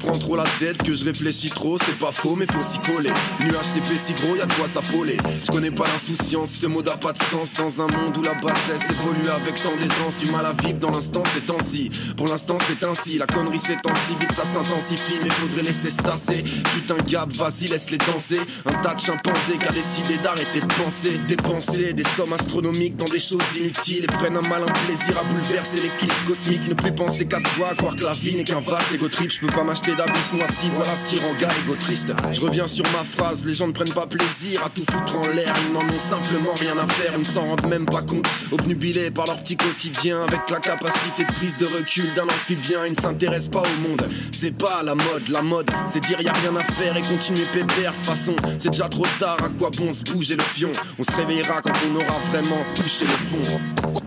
Je 0.05 0.09
prends 0.12 0.19
trop 0.19 0.35
la 0.35 0.43
tête, 0.59 0.83
que 0.83 0.93
je 0.93 1.03
réfléchis 1.03 1.50
trop, 1.50 1.77
c'est 1.79 1.97
pas 1.97 2.12
faux, 2.12 2.35
mais 2.35 2.45
faut 2.45 2.63
s'y 2.63 2.79
coller. 2.79 3.09
Nuage 3.39 3.65
CP 3.74 3.97
si 3.97 4.13
gros, 4.13 4.35
y'a 4.35 4.45
de 4.45 4.53
quoi 4.53 4.67
s'affoler. 4.67 5.17
Je 5.43 5.51
connais 5.51 5.71
pas 5.71 5.85
l'insouciance, 5.88 6.51
ce 6.51 6.67
mot 6.67 6.83
n'a 6.83 6.97
pas 6.97 7.12
de 7.12 7.17
sens 7.17 7.53
dans 7.53 7.81
un 7.81 7.88
monde 7.88 8.15
où 8.17 8.21
la 8.21 8.33
bassesse 8.35 8.83
évolue 8.89 9.29
avec 9.29 9.55
tant 9.55 9.75
d'aisance. 9.75 10.17
Du 10.19 10.29
mal 10.29 10.45
à 10.45 10.51
vivre 10.51 10.79
dans 10.79 10.91
l'instant, 10.91 11.24
c'est 11.33 11.45
temps-ci. 11.45 11.89
Pour 12.17 12.27
l'instant, 12.27 12.57
c'est 12.67 12.85
ainsi. 12.85 13.17
La 13.17 13.25
connerie 13.25 13.59
s'étend 13.59 13.93
si 14.07 14.15
vite, 14.15 14.31
ça 14.33 14.43
s'intensifie, 14.43 15.19
mais 15.24 15.29
faudrait 15.29 15.63
laisser 15.63 15.89
se 15.89 15.97
tasser. 15.97 16.43
Putain, 16.75 16.97
gap, 17.07 17.31
vas-y, 17.33 17.67
laisse-les 17.67 17.97
danser. 17.97 18.39
Un 18.65 18.74
tas 18.81 18.93
de 18.93 19.00
chimpanzés 19.00 19.57
qui 19.59 19.67
a 19.67 20.17
d'arrêter 20.21 20.59
de 20.59 20.74
penser, 20.74 21.19
dépenser 21.27 21.93
des 21.93 22.03
sommes 22.03 22.33
astronomiques 22.33 22.95
dans 22.95 23.05
des 23.05 23.19
choses 23.19 23.41
inutiles 23.57 24.03
et 24.03 24.07
prennent 24.07 24.38
un 24.38 24.47
malin 24.47 24.71
plaisir 24.85 25.17
à 25.17 25.24
bouleverser 25.24 25.81
l'équilibre 25.81 26.25
cosmique. 26.27 26.67
Ne 26.67 26.74
plus 26.74 26.93
penser 26.93 27.25
qu'à 27.25 27.39
soi, 27.55 27.74
croire 27.75 27.95
que 27.95 28.03
la 28.03 28.13
vie 28.13 28.35
n'est 28.35 28.43
qu'un 28.43 28.59
vaste 28.59 28.93
égo 28.93 29.07
trip. 29.07 29.31
peux 29.41 29.47
pas 29.47 29.63
m'acheter 29.63 29.94
d'abysse, 29.95 30.31
moi 30.33 30.45
si, 30.57 30.69
voilà 30.69 30.95
ce 30.95 31.05
qui 31.05 31.19
rend 31.19 31.33
gars 31.35 31.49
égo 31.63 31.75
triste. 31.75 32.11
Je 32.31 32.41
reviens 32.41 32.67
sur 32.67 32.85
ma 32.91 33.03
phrase, 33.03 33.45
les 33.45 33.53
gens 33.53 33.67
ne 33.67 33.73
prennent 33.73 33.93
pas 33.93 34.07
plaisir 34.07 34.63
à 34.65 34.69
tout 34.69 34.83
foutre 34.89 35.17
en 35.17 35.27
l'air, 35.29 35.53
ils 35.67 35.73
n'en 35.73 35.81
ont 35.81 35.99
simplement 35.99 36.53
rien 36.59 36.77
à 36.77 36.87
faire, 36.87 37.13
ils 37.13 37.19
ne 37.19 37.23
s'en 37.23 37.45
rendent 37.45 37.67
même 37.67 37.85
pas 37.85 38.01
compte. 38.01 38.27
Obnubilés 38.51 39.11
par 39.11 39.25
leur 39.27 39.39
petit 39.39 39.57
quotidien, 39.57 40.23
avec 40.23 40.49
la 40.49 40.59
capacité 40.59 41.23
de 41.23 41.33
prise 41.33 41.57
de 41.57 41.65
recul 41.65 42.13
d'un 42.13 42.25
amphibien, 42.25 42.85
ils 42.85 42.93
ne 42.93 43.01
s'intéressent 43.01 43.51
pas 43.51 43.63
au 43.63 43.81
monde. 43.81 44.07
C'est 44.31 44.55
pas 44.57 44.83
la 44.83 44.95
mode, 44.95 45.29
la 45.29 45.41
mode, 45.41 45.69
c'est 45.87 46.03
dire 46.03 46.21
y 46.21 46.27
a 46.27 46.33
rien 46.33 46.55
à 46.55 46.63
faire 46.63 46.95
et 46.97 47.01
continuer 47.01 47.45
pépère. 47.53 47.93
De 47.99 48.05
façon, 48.05 48.35
c'est 48.59 48.69
déjà 48.69 48.89
trop 48.89 49.05
tard, 49.19 49.37
à 49.43 49.49
quoi 49.49 49.69
bon 49.77 49.91
se 49.93 50.03
bouger 50.03 50.35
le 50.35 50.43
fion? 50.43 50.71
On 50.99 51.03
se 51.03 51.11
réveillera 51.15 51.61
quand 51.61 51.73
on 51.89 51.95
aura 51.95 52.19
vraiment 52.31 52.63
touché 52.75 53.05
le 53.05 53.11
fond. 53.11 53.59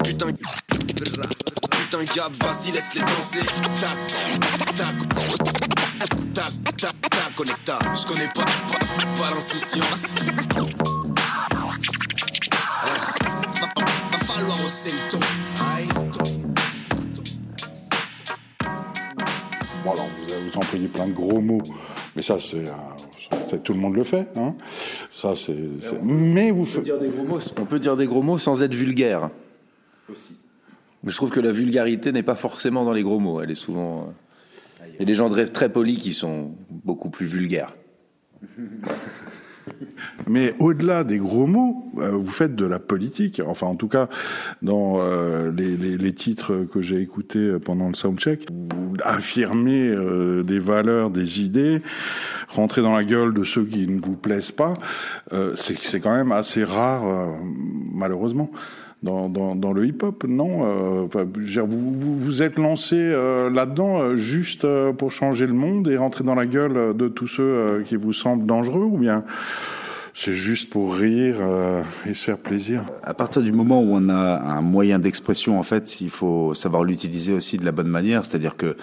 Putain, 0.04 0.26
putain, 0.26 2.04
Gab, 2.14 2.32
vas-y, 2.42 2.72
laisse-les 2.72 3.00
danser. 3.00 3.44
Tac, 3.80 3.98
tac, 4.40 4.74
tac, 4.74 5.37
Je 7.38 7.44
connais 7.44 8.26
pas, 8.34 8.42
pas, 8.42 9.22
pas 9.22 9.30
l'insouciance. 9.32 10.08
Va, 12.96 13.82
va 14.10 14.18
falloir 14.18 14.64
hausser 14.64 14.90
le 14.90 15.08
ton. 15.08 15.20
Bon, 19.84 19.92
alors, 19.92 20.08
vous, 20.08 20.50
vous 20.50 20.58
employez 20.58 20.88
plein 20.88 21.06
de 21.06 21.12
gros 21.12 21.40
mots, 21.40 21.62
mais 22.16 22.22
ça, 22.22 22.40
c'est, 22.40 22.64
euh, 22.66 23.58
tout 23.62 23.72
le 23.72 23.78
monde 23.78 23.94
le 23.94 24.02
fait. 24.02 24.26
Hein 24.34 24.56
ça, 25.12 25.34
c'est, 25.36 25.54
Mais 26.02 26.50
vous 26.50 26.62
On 26.62 26.64
peut 26.64 26.70
faites. 26.70 26.82
dire 26.82 26.98
des 26.98 27.08
gros 27.08 27.22
mots, 27.22 27.38
on 27.56 27.64
peut 27.66 27.78
dire 27.78 27.96
des 27.96 28.06
gros 28.06 28.22
mots 28.22 28.38
sans 28.38 28.64
être 28.64 28.74
vulgaire. 28.74 29.30
Mais 30.08 31.12
je 31.12 31.16
trouve 31.16 31.30
que 31.30 31.38
la 31.38 31.52
vulgarité 31.52 32.10
n'est 32.10 32.24
pas 32.24 32.34
forcément 32.34 32.84
dans 32.84 32.92
les 32.92 33.04
gros 33.04 33.20
mots. 33.20 33.40
Elle 33.40 33.52
est 33.52 33.54
souvent. 33.54 34.12
Il 34.98 35.02
y 35.02 35.04
a 35.04 35.06
des 35.06 35.14
gens 35.14 35.30
très, 35.30 35.68
polis 35.68 35.96
qui 35.96 36.12
sont 36.12 36.50
beaucoup 36.70 37.08
plus 37.08 37.26
vulgaires. 37.26 37.76
Mais 40.26 40.54
au-delà 40.58 41.04
des 41.04 41.18
gros 41.18 41.46
mots, 41.46 41.84
euh, 41.98 42.10
vous 42.10 42.30
faites 42.30 42.56
de 42.56 42.66
la 42.66 42.80
politique. 42.80 43.40
Enfin, 43.46 43.68
en 43.68 43.76
tout 43.76 43.86
cas, 43.86 44.08
dans 44.60 44.96
euh, 44.98 45.52
les, 45.52 46.12
titres 46.12 46.64
que 46.64 46.80
j'ai 46.80 47.00
écoutés 47.00 47.58
pendant 47.64 47.86
le 47.86 47.94
soundcheck, 47.94 48.48
vous 48.50 48.94
affirmez 49.04 49.88
euh, 49.88 50.42
des 50.42 50.58
valeurs, 50.58 51.10
des 51.10 51.42
idées, 51.42 51.80
rentrez 52.48 52.82
dans 52.82 52.96
la 52.96 53.04
gueule 53.04 53.32
de 53.32 53.44
ceux 53.44 53.64
qui 53.64 53.86
ne 53.86 54.00
vous 54.00 54.16
plaisent 54.16 54.50
pas. 54.50 54.74
C'est 55.54 56.00
quand 56.00 56.14
même 56.14 56.32
assez 56.32 56.64
rare, 56.64 57.38
malheureusement. 57.92 58.50
Dans, 59.04 59.28
dans, 59.28 59.54
dans 59.54 59.72
le 59.72 59.86
hip-hop, 59.86 60.24
non 60.24 60.66
euh, 60.66 61.06
enfin, 61.06 61.24
vous, 61.24 61.92
vous 61.92 62.18
vous 62.18 62.42
êtes 62.42 62.58
lancé 62.58 62.96
euh, 62.98 63.48
là-dedans 63.48 64.00
euh, 64.00 64.16
juste 64.16 64.66
pour 64.94 65.12
changer 65.12 65.46
le 65.46 65.52
monde 65.52 65.86
et 65.86 65.96
rentrer 65.96 66.24
dans 66.24 66.34
la 66.34 66.46
gueule 66.46 66.96
de 66.96 67.06
tous 67.06 67.28
ceux 67.28 67.84
qui 67.86 67.94
vous 67.94 68.12
semblent 68.12 68.44
dangereux 68.44 68.82
ou 68.82 68.98
bien 68.98 69.22
c'est 70.18 70.32
juste 70.32 70.68
pour 70.70 70.96
rire 70.96 71.36
euh, 71.38 71.84
et 72.04 72.12
se 72.12 72.24
faire 72.24 72.38
plaisir. 72.38 72.82
À 73.04 73.14
partir 73.14 73.40
du 73.40 73.52
moment 73.52 73.80
où 73.80 73.90
on 73.92 74.08
a 74.08 74.40
un 74.40 74.62
moyen 74.62 74.98
d'expression, 74.98 75.60
en 75.60 75.62
fait, 75.62 76.00
il 76.00 76.10
faut 76.10 76.54
savoir 76.54 76.82
l'utiliser 76.82 77.32
aussi 77.32 77.56
de 77.56 77.64
la 77.64 77.70
bonne 77.70 77.86
manière. 77.86 78.24
C'est-à-dire 78.24 78.56
que 78.56 78.76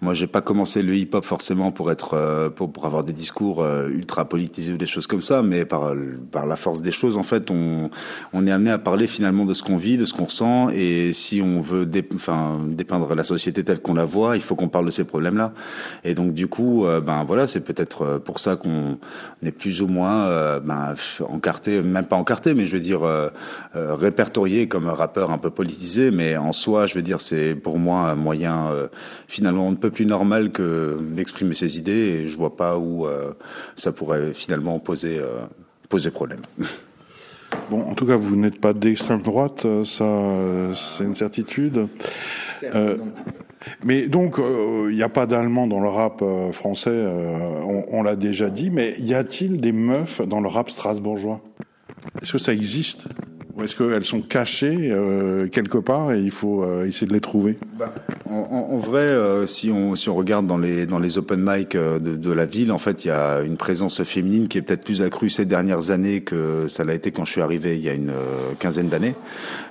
moi, 0.00 0.14
j'ai 0.14 0.26
pas 0.26 0.40
commencé 0.40 0.82
le 0.82 0.96
hip-hop 0.96 1.26
forcément 1.26 1.72
pour 1.72 1.92
être, 1.92 2.14
euh, 2.14 2.48
pour, 2.48 2.72
pour 2.72 2.86
avoir 2.86 3.04
des 3.04 3.12
discours 3.12 3.62
euh, 3.62 3.90
ultra 3.90 4.26
politisés 4.30 4.72
ou 4.72 4.78
des 4.78 4.86
choses 4.86 5.06
comme 5.06 5.20
ça, 5.20 5.42
mais 5.42 5.66
par 5.66 5.92
par 6.32 6.46
la 6.46 6.56
force 6.56 6.80
des 6.80 6.90
choses, 6.90 7.18
en 7.18 7.22
fait, 7.22 7.50
on 7.50 7.90
on 8.32 8.46
est 8.46 8.50
amené 8.50 8.70
à 8.70 8.78
parler 8.78 9.06
finalement 9.06 9.44
de 9.44 9.52
ce 9.52 9.62
qu'on 9.62 9.76
vit, 9.76 9.98
de 9.98 10.06
ce 10.06 10.14
qu'on 10.14 10.24
ressent, 10.24 10.70
et 10.70 11.12
si 11.12 11.42
on 11.42 11.60
veut, 11.60 11.86
enfin, 12.14 12.60
dépeindre 12.66 13.14
la 13.14 13.24
société 13.24 13.62
telle 13.62 13.80
qu'on 13.80 13.92
la 13.92 14.06
voit, 14.06 14.36
il 14.36 14.42
faut 14.42 14.56
qu'on 14.56 14.68
parle 14.68 14.86
de 14.86 14.90
ces 14.90 15.04
problèmes-là. 15.04 15.52
Et 16.04 16.14
donc, 16.14 16.32
du 16.32 16.46
coup, 16.46 16.86
euh, 16.86 17.02
ben 17.02 17.24
voilà, 17.24 17.46
c'est 17.46 17.60
peut-être 17.60 18.02
euh, 18.02 18.18
pour 18.18 18.40
ça 18.40 18.56
qu'on 18.56 18.98
est 19.42 19.50
plus 19.50 19.82
ou 19.82 19.86
moins 19.86 20.26
euh, 20.26 20.60
encarté, 21.28 21.82
même 21.82 22.06
pas 22.06 22.16
encarté, 22.16 22.54
mais 22.54 22.66
je 22.66 22.76
veux 22.76 22.82
dire 22.82 23.04
euh, 23.04 23.28
euh, 23.76 23.94
répertorié 23.94 24.68
comme 24.68 24.86
un 24.86 24.94
rappeur 24.94 25.30
un 25.30 25.38
peu 25.38 25.50
politisé, 25.50 26.10
mais 26.10 26.36
en 26.36 26.52
soi, 26.52 26.86
je 26.86 26.94
veux 26.94 27.02
dire, 27.02 27.20
c'est 27.20 27.54
pour 27.54 27.78
moi 27.78 28.10
un 28.10 28.14
moyen 28.14 28.68
euh, 28.70 28.88
finalement 29.26 29.68
un 29.68 29.74
peu 29.74 29.90
plus 29.90 30.06
normal 30.06 30.50
que 30.50 30.98
d'exprimer 31.00 31.54
ses 31.54 31.78
idées, 31.78 31.92
et 31.92 32.28
je 32.28 32.36
vois 32.36 32.56
pas 32.56 32.78
où 32.78 33.06
euh, 33.06 33.32
ça 33.76 33.92
pourrait 33.92 34.32
finalement 34.34 34.78
poser 34.78 35.18
euh, 35.18 35.40
poser 35.88 36.10
problème. 36.10 36.42
Bon, 37.70 37.80
en 37.80 37.94
tout 37.94 38.04
cas, 38.04 38.16
vous 38.16 38.36
n'êtes 38.36 38.60
pas 38.60 38.74
d'extrême 38.74 39.22
droite, 39.22 39.66
ça, 39.84 40.04
c'est 40.74 41.04
une 41.04 41.14
certitude. 41.14 41.88
Euh, 43.68 43.74
mais 43.84 44.08
donc, 44.08 44.38
il 44.38 44.94
n'y 44.94 45.02
a 45.02 45.08
pas 45.08 45.26
d'allemand 45.26 45.66
dans 45.66 45.80
le 45.80 45.88
rap 45.88 46.20
euh, 46.22 46.52
français, 46.52 46.90
euh, 46.90 47.60
on, 47.62 47.84
on 47.90 48.02
l'a 48.02 48.16
déjà 48.16 48.50
dit, 48.50 48.70
mais 48.70 48.94
y 48.98 49.14
a-t-il 49.14 49.60
des 49.60 49.72
meufs 49.72 50.26
dans 50.26 50.40
le 50.40 50.48
rap 50.48 50.70
strasbourgeois? 50.70 51.40
Est-ce 52.22 52.32
que 52.32 52.38
ça 52.38 52.52
existe? 52.52 53.08
Est-ce 53.62 53.74
qu'elles 53.74 54.04
sont 54.04 54.20
cachées 54.20 54.90
euh, 54.92 55.48
quelque 55.48 55.78
part 55.78 56.12
et 56.12 56.20
il 56.20 56.30
faut 56.30 56.62
euh, 56.62 56.86
essayer 56.86 57.06
de 57.08 57.12
les 57.12 57.20
trouver? 57.20 57.58
En, 58.30 58.34
en- 58.34 58.74
en 58.74 58.78
vrai, 58.78 59.00
euh, 59.00 59.46
si 59.46 59.70
on 59.70 59.96
si 59.96 60.08
on 60.08 60.14
regarde 60.14 60.46
dans 60.46 60.58
les 60.58 60.86
dans 60.86 60.98
les 61.00 61.18
open 61.18 61.40
mic 61.42 61.74
euh, 61.74 61.98
de, 61.98 62.14
de 62.14 62.32
la 62.32 62.44
ville, 62.44 62.70
en 62.70 62.78
fait, 62.78 63.04
il 63.04 63.08
y 63.08 63.10
a 63.10 63.40
une 63.40 63.56
présence 63.56 64.02
féminine 64.04 64.46
qui 64.48 64.58
est 64.58 64.62
peut-être 64.62 64.84
plus 64.84 65.02
accrue 65.02 65.28
ces 65.30 65.44
dernières 65.44 65.90
années 65.90 66.20
que 66.20 66.68
ça 66.68 66.84
l'a 66.84 66.94
été 66.94 67.10
quand 67.10 67.24
je 67.24 67.32
suis 67.32 67.40
arrivé 67.40 67.76
il 67.76 67.82
y 67.84 67.88
a 67.88 67.94
une 67.94 68.10
euh, 68.10 68.52
quinzaine 68.60 68.88
d'années. 68.88 69.14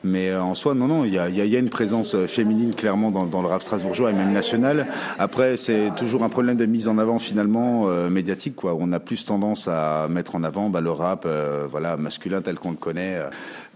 Mais 0.04 0.30
euh, 0.32 0.42
en 0.42 0.54
soi, 0.54 0.74
non, 0.76 0.88
non, 0.88 1.06
il 1.06 1.14
y 1.14 1.20
a, 1.20 1.30
il 1.30 1.36
y 1.38 1.56
a- 1.56 1.60
une 1.60 1.70
présence 1.70 2.16
féminine 2.28 2.76
clairement 2.76 3.10
dans, 3.10 3.26
dans 3.26 3.42
le 3.42 3.48
rap 3.48 3.62
strasbourgeois 3.62 4.12
et 4.12 4.14
même 4.14 4.32
national. 4.34 4.88
Après, 5.18 5.56
c'est 5.58 5.92
toujours 5.96 6.24
un 6.24 6.30
problème 6.30 6.58
de 6.58 6.66
mise 6.66 6.88
en 6.88 6.98
avant 6.98 7.20
finalement 7.20 7.88
médiatique, 8.10 8.56
quoi. 8.56 8.76
On 8.80 8.92
a 8.92 9.00
plus 9.00 9.26
tendance 9.26 9.68
à 9.68 10.08
mettre 10.10 10.36
en 10.36 10.44
avant 10.44 10.70
bah, 10.70 10.82
le 10.82 10.92
rap, 10.92 11.28
voilà, 11.72 11.98
masculin 11.98 12.42
tel 12.42 12.56
qu'on 12.56 12.72
le 12.72 12.78
connaît, 12.78 13.18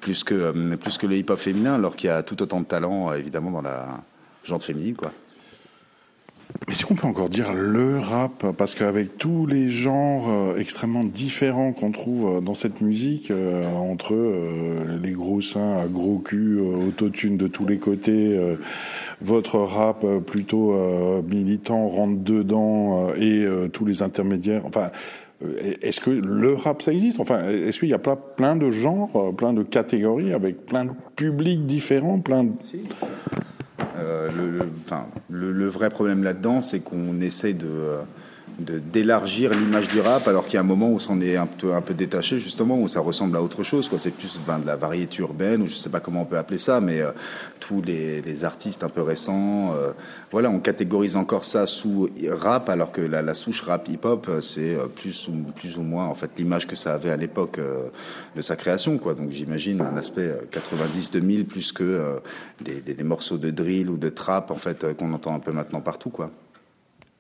plus 0.02 0.26
que 0.26 0.34
euh, 0.34 0.76
plus 0.76 0.98
que 0.98 1.08
le 1.08 1.16
hip-hop 1.16 1.40
féminin, 1.40 1.76
alors 1.76 1.96
qu'il 1.96 2.08
y 2.08 2.12
a 2.12 2.24
tout 2.24 2.42
autant 2.42 2.60
de 2.60 2.66
talent 2.66 3.12
euh, 3.12 3.16
évidemment 3.16 3.52
dans 3.52 3.62
la 3.62 3.88
gente 4.44 4.64
féminine, 4.64 4.96
quoi. 4.96 5.14
Mais 6.68 6.74
est-ce 6.74 6.86
qu'on 6.86 6.96
peut 6.96 7.08
encore 7.08 7.30
dire 7.30 7.54
le 7.54 7.98
rap? 8.00 8.46
Parce 8.58 8.76
qu'avec 8.76 9.18
tous 9.18 9.46
les 9.46 9.72
genres 9.72 10.26
euh, 10.28 10.58
extrêmement 10.58 11.06
différents 11.06 11.72
qu'on 11.72 11.94
trouve 11.94 12.44
dans 12.44 12.56
cette 12.56 12.82
musique, 12.82 13.32
entre 13.32 14.14
les 15.02 15.14
gros 15.14 15.40
seins 15.40 15.78
à 15.78 15.88
gros 15.88 16.18
cul, 16.18 16.60
autotune 16.60 17.38
de 17.38 17.48
tous 17.48 17.66
les 17.66 17.78
côtés, 17.78 18.38
votre 19.22 19.60
rap 19.60 20.06
plutôt 20.28 20.76
militant 21.24 21.88
rentre 21.88 22.20
dedans 22.22 23.14
et 23.14 23.48
tous 23.72 23.86
les 23.86 24.02
intermédiaires. 24.02 24.66
Enfin, 24.66 24.92
est-ce 25.82 26.00
que 26.00 26.12
le 26.12 26.54
rap 26.54 26.82
ça 26.82 26.94
existe? 26.94 27.20
Enfin, 27.20 27.48
est-ce 27.48 27.80
qu'il 27.80 27.90
y 27.90 27.94
a 27.94 28.00
plein, 28.00 28.56
de 28.56 28.70
genres, 28.70 29.10
euh, 29.16 29.32
plein 29.32 29.54
de 29.54 29.64
catégories 29.64 30.34
avec 30.34 30.66
plein 30.66 30.86
de 30.86 30.92
publics 31.16 31.66
différents, 31.66 32.20
plein 32.20 32.44
de... 32.44 32.52
Euh, 33.98 34.30
le, 35.30 35.52
le, 35.52 35.68
vrai 35.68 35.90
problème 35.90 36.24
là-dedans, 36.24 36.62
c'est 36.62 36.80
qu'on 36.82 37.14
euh, 37.54 37.54
de- 37.54 38.00
d'élargir 38.66 39.52
l'image 39.52 39.88
du 39.88 40.00
rap, 40.00 40.28
alors 40.28 40.46
qu'il 40.46 40.56
y 40.56 40.58
a 40.58 40.62
un 40.62 40.64
moment 40.64 40.90
où 40.92 41.00
s'en 41.00 41.20
est 41.22 41.36
un 41.36 41.48
peu, 41.48 41.72
détaché, 41.94 42.40
justement, 42.40 42.80
où 42.80 42.88
ça 42.88 43.00
ressemble 43.02 43.36
à 43.38 43.42
autre 43.42 43.64
chose. 43.64 43.90
quoi. 43.90 44.00
C'est 44.00 44.12
plus 44.12 44.40
ben, 44.46 44.60
de 44.60 44.68
la 44.68 44.76
variété 44.76 45.22
urbaine, 45.22 45.62
ou 45.62 45.68
je 45.68 45.76
sais 45.76 45.90
pas 45.90 46.00
comment 46.00 46.22
on 46.22 46.26
peut 46.26 46.38
appeler 46.38 46.58
ça, 46.58 46.82
mais 46.82 47.02
euh, 47.02 47.12
tous 47.60 47.82
les, 47.82 48.44
artistes 48.44 48.84
un 48.84 48.90
peu 48.90 49.02
récents, 49.02 49.74
euh, 49.76 49.92
voilà, 50.32 50.50
on 50.50 50.60
catégorise 50.60 51.16
encore 51.16 51.44
ça 51.44 51.66
sous 51.66 52.10
rap, 52.30 52.70
alors 52.70 52.92
que 52.92 53.02
la, 53.02 53.34
souche 53.34 53.62
rap 53.62 53.88
hip-hop, 53.88 54.28
euh, 54.30 54.42
c'est 54.42 54.78
plus 54.96 55.28
ou, 55.28 55.34
plus 55.56 55.78
ou 55.78 55.82
moins 55.82 56.06
en 56.08 56.16
fait 56.16 56.32
l'image 56.38 56.68
que 56.68 56.76
ça 56.76 56.94
avait 56.94 57.12
à 57.12 57.18
l'époque 57.18 57.60
de 58.36 58.42
sa 58.42 58.56
création. 58.56 58.98
quoi. 58.98 59.14
Donc 59.14 59.32
j'imagine 59.32 59.82
un 59.82 59.98
aspect 59.98 60.22
euh, 60.22 60.42
90-2000 60.52 61.46
plus 61.46 61.72
que 61.72 62.20
des, 62.64 62.82
des- 62.82 63.04
morceaux 63.04 63.38
de 63.38 63.50
drill 63.50 63.90
ou 63.90 63.98
de 63.98 64.10
trap 64.10 64.52
en 64.52 64.56
fait 64.56 64.96
qu'on 64.96 65.12
entend 65.14 65.36
un 65.36 65.40
peu 65.40 65.52
maintenant 65.52 65.82
partout. 65.82 66.10
quoi. 66.10 66.32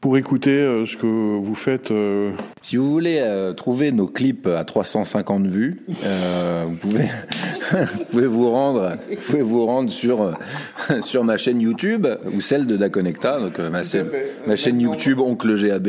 Pour 0.01 0.17
écouter 0.17 0.50
euh, 0.51 0.84
ce 0.88 0.98
que 0.98 1.05
vous 1.05 1.53
faites... 1.53 1.91
euh, 1.91 2.31
Si 2.63 2.75
vous 2.75 2.89
voulez 2.89 3.20
euh, 3.22 3.53
trouver 3.53 3.91
nos 3.91 4.08
clips 4.08 4.48
à 4.48 4.63
350 4.65 5.46
vues, 5.46 5.84
euh, 6.03 6.65
vous 6.67 6.75
pouvez 6.75 7.03
vous 7.72 8.03
pouvez 8.10 8.25
vous 8.27 8.50
rendre 8.50 8.98
vous 9.10 9.15
pouvez 9.15 9.41
vous 9.43 9.63
rendre 9.65 9.91
sur 9.91 10.34
sur 11.01 11.24
ma 11.24 11.38
chaîne 11.38 11.62
YouTube 11.62 12.08
ou 12.34 12.41
celle 12.41 12.65
de 12.65 12.77
Daconnecta, 12.77 13.39
donc 13.39 13.60
euh, 13.60 13.70
ma, 13.70 13.84
chaîne- 13.84 14.08
ma 14.48 14.55
chaîne 14.55 14.81
YouTube 14.81 15.20
Oncle 15.20 15.53
GAB 15.55 15.88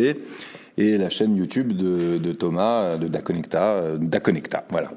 et 0.79 0.99
la 0.99 1.09
chaîne 1.09 1.37
YouTube 1.37 1.73
de, 1.73 2.19
de 2.19 2.33
Thomas 2.33 2.97
de 2.97 3.09
Daconnecta, 3.09 3.62
euh, 3.62 3.99
Daconnecta, 3.99 4.64
voilà. 4.71 4.91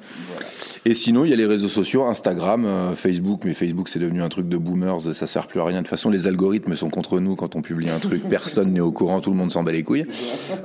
Et 0.86 0.94
sinon, 0.94 1.26
il 1.26 1.32
y 1.32 1.34
a 1.34 1.36
les 1.36 1.46
réseaux 1.46 1.68
sociaux, 1.68 2.06
Instagram, 2.06 2.66
euh, 2.66 2.96
Facebook, 2.96 3.42
mais 3.46 3.54
Facebook 3.54 3.90
c'est 3.90 4.00
devenu 4.00 4.22
un 4.22 4.30
truc 4.30 4.48
de 4.48 4.58
boomers, 4.58 5.02
ça 5.14 5.28
sert 5.28 5.48
plus 5.48 5.60
à 5.60 5.66
rien. 5.66 5.78
De 5.78 5.82
toute 5.82 5.90
façon, 5.90 6.10
les 6.10 6.28
algorithmes 6.28 6.76
sont 6.76 6.90
contre 6.90 7.20
nous 7.20 7.36
quand 7.36 7.56
on 7.56 7.62
publie 7.62 7.90
un 7.90 8.00
truc, 8.00 8.24
personne 8.30 8.72
n'est 8.72 8.80
au 8.80 8.92
courant, 8.92 9.20
tout 9.20 9.32
le 9.32 9.38
monde 9.38 9.52
s'en 9.52 9.64
bat 9.64 9.72
les 9.72 9.84
couilles. 9.84 10.06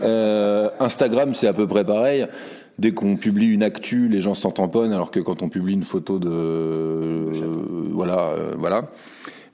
Euh, 0.02 0.68
Instagram, 0.78 1.34
c'est 1.34 1.46
à 1.46 1.52
peu 1.52 1.66
près 1.66 1.84
pareil. 1.84 2.26
Dès 2.80 2.92
qu'on 2.92 3.16
publie 3.16 3.48
une 3.48 3.62
actu, 3.62 4.08
les 4.08 4.22
gens 4.22 4.34
s'en 4.34 4.52
tamponnent, 4.52 4.94
alors 4.94 5.10
que 5.10 5.20
quand 5.20 5.42
on 5.42 5.50
publie 5.50 5.74
une 5.74 5.82
photo 5.82 6.18
de, 6.18 6.30
euh, 6.30 7.30
voilà, 7.90 8.20
euh, 8.20 8.54
voilà. 8.56 8.88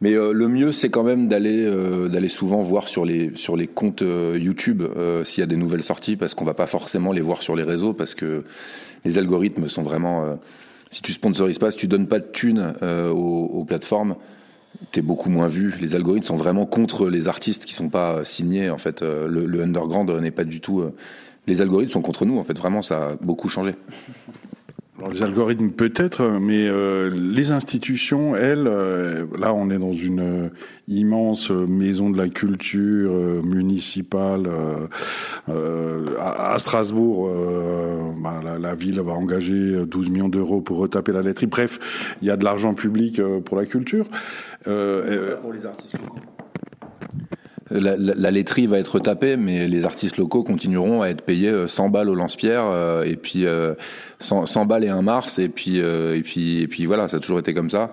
Mais 0.00 0.12
euh, 0.12 0.32
le 0.32 0.48
mieux, 0.48 0.72
c'est 0.72 0.90
quand 0.90 1.02
même 1.02 1.28
d'aller 1.28 1.64
euh, 1.64 2.08
d'aller 2.08 2.28
souvent 2.28 2.60
voir 2.60 2.88
sur 2.88 3.04
les 3.04 3.34
sur 3.34 3.56
les 3.56 3.66
comptes 3.66 4.02
euh, 4.02 4.38
YouTube 4.40 4.82
s'il 5.24 5.40
y 5.40 5.44
a 5.44 5.46
des 5.46 5.56
nouvelles 5.56 5.82
sorties, 5.82 6.16
parce 6.16 6.34
qu'on 6.34 6.44
va 6.44 6.54
pas 6.54 6.66
forcément 6.66 7.12
les 7.12 7.20
voir 7.20 7.42
sur 7.42 7.56
les 7.56 7.62
réseaux, 7.62 7.92
parce 7.92 8.14
que 8.14 8.44
les 9.04 9.18
algorithmes 9.18 9.68
sont 9.68 9.82
vraiment. 9.82 10.38
si 10.90 11.02
tu 11.02 11.12
sponsorises 11.12 11.58
pas, 11.58 11.70
si 11.70 11.78
tu 11.78 11.88
donnes 11.88 12.08
pas 12.08 12.18
de 12.18 12.26
thunes 12.26 12.74
aux, 12.82 13.50
aux 13.52 13.64
plateformes, 13.64 14.16
t'es 14.92 15.02
beaucoup 15.02 15.30
moins 15.30 15.46
vu. 15.46 15.74
Les 15.80 15.94
algorithmes 15.94 16.26
sont 16.26 16.36
vraiment 16.36 16.66
contre 16.66 17.08
les 17.08 17.28
artistes 17.28 17.64
qui 17.64 17.74
sont 17.74 17.88
pas 17.88 18.24
signés. 18.24 18.70
En 18.70 18.78
fait, 18.78 19.02
le, 19.02 19.46
le 19.46 19.62
underground 19.62 20.10
n'est 20.10 20.30
pas 20.30 20.44
du 20.44 20.60
tout. 20.60 20.84
les 21.46 21.60
algorithmes 21.60 21.92
sont 21.92 22.02
contre 22.02 22.24
nous. 22.24 22.38
En 22.38 22.44
fait, 22.44 22.58
vraiment, 22.58 22.82
ça 22.82 23.10
a 23.10 23.16
beaucoup 23.16 23.48
changé. 23.48 23.74
Alors, 24.98 25.12
les 25.12 25.22
algorithmes 25.22 25.70
peut-être, 25.70 26.22
mais 26.40 26.68
euh, 26.68 27.10
les 27.10 27.52
institutions, 27.52 28.34
elles, 28.34 28.66
euh, 28.66 29.26
là 29.38 29.52
on 29.52 29.68
est 29.68 29.78
dans 29.78 29.92
une 29.92 30.20
euh, 30.20 30.48
immense 30.88 31.50
maison 31.50 32.08
de 32.08 32.16
la 32.16 32.30
culture 32.30 33.10
euh, 33.12 33.42
municipale 33.42 34.48
euh, 35.48 36.06
à, 36.18 36.54
à 36.54 36.58
Strasbourg. 36.58 37.30
bah, 38.22 38.40
la, 38.42 38.58
la 38.58 38.74
ville 38.74 39.00
va 39.00 39.12
engager 39.12 39.84
12 39.86 40.08
millions 40.08 40.30
d'euros 40.30 40.62
pour 40.62 40.78
retaper 40.78 41.12
la 41.12 41.20
laiterie. 41.20 41.46
Bref, 41.46 41.78
il 42.22 42.28
y 42.28 42.30
a 42.30 42.38
de 42.38 42.44
l'argent 42.44 42.72
public 42.72 43.20
pour 43.44 43.58
la 43.58 43.66
culture. 43.66 44.06
Pour 44.64 45.52
les 45.52 45.66
artistes. 45.66 45.96
La, 47.70 47.96
la- 47.96 48.14
la 48.14 48.30
laiterie 48.30 48.66
va 48.66 48.78
être 48.78 49.00
tapée, 49.00 49.36
mais 49.36 49.66
les 49.66 49.84
artistes 49.84 50.18
locaux 50.18 50.44
continueront 50.44 51.02
à 51.02 51.08
être 51.08 51.22
payés 51.22 51.48
euh, 51.50 51.66
100 51.66 51.88
balles 51.88 52.08
au 52.08 52.14
lance-pierre, 52.14 52.64
euh, 52.66 53.02
et 53.02 53.16
puis 53.16 53.44
euh, 53.46 53.74
100, 54.20 54.46
100 54.46 54.66
balles 54.66 54.84
et 54.84 54.88
un 54.88 55.02
mars, 55.02 55.38
et 55.40 55.48
puis 55.48 55.80
euh, 55.80 56.16
et 56.16 56.22
puis 56.22 56.62
et 56.62 56.68
puis 56.68 56.86
voilà, 56.86 57.08
ça 57.08 57.16
a 57.16 57.20
toujours 57.20 57.38
été 57.40 57.54
comme 57.54 57.70
ça. 57.70 57.92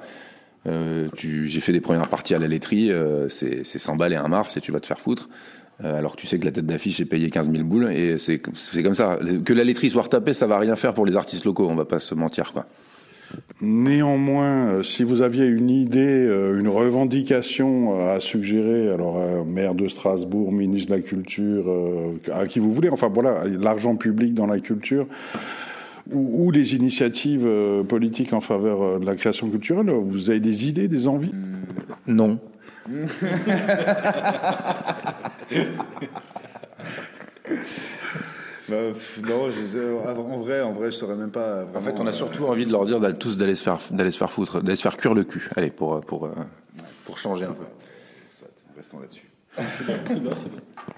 Euh, 0.67 1.07
J'ai 1.17 1.59
fait 1.59 1.71
des 1.73 1.81
premières 1.81 2.07
parties 2.07 2.35
à 2.35 2.39
la 2.39 2.47
laiterie, 2.47 2.91
euh, 2.91 3.27
c'est 3.29 3.63
c'est 3.63 3.79
100 3.79 3.95
balles 3.95 4.13
et 4.13 4.17
un 4.17 4.27
mars, 4.27 4.55
et 4.57 4.61
tu 4.61 4.71
vas 4.71 4.79
te 4.79 4.85
faire 4.85 4.99
foutre. 4.99 5.27
Euh, 5.83 5.97
alors 5.97 6.15
que 6.15 6.21
tu 6.21 6.27
sais 6.27 6.37
que 6.37 6.45
la 6.45 6.51
tête 6.51 6.67
d'affiche 6.67 6.99
est 6.99 7.05
payée 7.05 7.31
15 7.31 7.49
000 7.51 7.63
boules, 7.63 7.91
et 7.91 8.19
c'est 8.19 8.41
c'est 8.53 8.83
comme 8.83 8.93
ça. 8.93 9.17
Que 9.43 9.53
la 9.53 9.63
laiterie 9.63 9.89
soit 9.89 10.03
retapée, 10.03 10.33
ça 10.33 10.45
va 10.45 10.59
rien 10.59 10.75
faire 10.75 10.93
pour 10.93 11.05
les 11.07 11.15
artistes 11.17 11.45
locaux, 11.45 11.67
on 11.67 11.75
va 11.75 11.85
pas 11.85 11.97
se 11.99 12.13
mentir 12.13 12.53
quoi. 12.53 12.65
Néanmoins, 13.61 14.67
euh, 14.67 14.83
si 14.83 15.03
vous 15.03 15.21
aviez 15.21 15.45
une 15.45 15.69
idée, 15.69 15.99
euh, 16.01 16.59
une 16.59 16.67
revendication 16.67 17.97
euh, 17.97 18.15
à 18.15 18.19
suggérer, 18.19 18.91
alors 18.91 19.45
maire 19.45 19.73
de 19.73 19.87
Strasbourg, 19.87 20.51
ministre 20.51 20.89
de 20.91 20.95
la 20.95 21.01
Culture, 21.01 21.65
à 22.33 22.45
qui 22.45 22.59
vous 22.59 22.71
voulez, 22.71 22.89
enfin 22.89 23.09
voilà, 23.13 23.45
l'argent 23.59 23.95
public 23.95 24.33
dans 24.33 24.47
la 24.47 24.59
culture, 24.59 25.07
ou, 26.11 26.47
ou 26.47 26.51
des 26.51 26.75
initiatives 26.75 27.47
politiques 27.87 28.33
en 28.33 28.41
faveur 28.41 28.99
de 28.99 29.05
la 29.05 29.15
création 29.15 29.49
culturelle, 29.49 29.89
vous 29.89 30.29
avez 30.29 30.41
des 30.41 30.67
idées, 30.67 30.89
des 30.89 31.07
envies? 31.07 31.31
Non. 32.05 32.39
Bah, 38.73 38.93
pff, 38.93 39.21
non, 39.27 39.49
je 39.51 39.65
sais, 39.65 39.79
en 40.05 40.39
vrai, 40.39 40.61
en 40.61 40.71
vrai, 40.73 40.87
je 40.91 40.95
saurais 40.97 41.15
même 41.15 41.29
pas. 41.31 41.63
Vraiment, 41.63 41.77
En 41.77 41.81
fait, 41.81 41.95
on 41.99 42.07
a 42.07 42.09
euh, 42.09 42.13
surtout 42.13 42.45
envie 42.45 42.65
de 42.65 42.71
leur 42.71 42.85
dire 42.85 42.99
d'aller 42.99 43.17
tous 43.17 43.37
d'aller 43.37 43.55
se 43.55 43.63
faire 43.63 43.77
d'aller 43.91 44.11
se 44.11 44.17
faire 44.17 44.31
foutre, 44.31 44.61
d'aller 44.61 44.75
se 44.75 44.81
faire 44.83 44.97
cuire 44.97 45.13
le 45.13 45.23
cul. 45.23 45.49
Allez 45.55 45.69
pour 45.69 46.01
pour 46.01 46.25
euh, 46.25 46.29
pour 47.05 47.17
changer 47.17 47.45
un 47.45 47.53
peu. 47.53 47.65
Restons 48.75 48.99
là-dessus. 48.99 49.29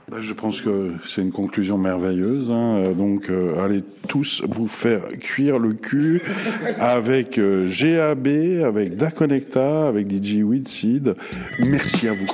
Ben, 0.09 0.19
Je 0.19 0.33
pense 0.33 0.61
que 0.61 0.91
c'est 1.03 1.21
une 1.21 1.31
conclusion 1.31 1.77
merveilleuse. 1.77 2.51
hein. 2.51 2.77
Euh, 2.77 2.93
Donc, 2.93 3.29
euh, 3.29 3.59
allez 3.63 3.83
tous 4.07 4.43
vous 4.47 4.67
faire 4.67 5.03
cuire 5.19 5.57
le 5.59 5.73
cul 5.73 6.21
avec 6.79 7.37
euh, 7.39 7.67
GAB, 7.67 8.27
avec 8.65 8.95
Daconnecta, 8.95 9.87
avec 9.87 10.07
DJ 10.11 10.43
Weedseed. 10.43 11.15
Merci 11.59 12.07
à 12.07 12.13
vous. 12.13 12.25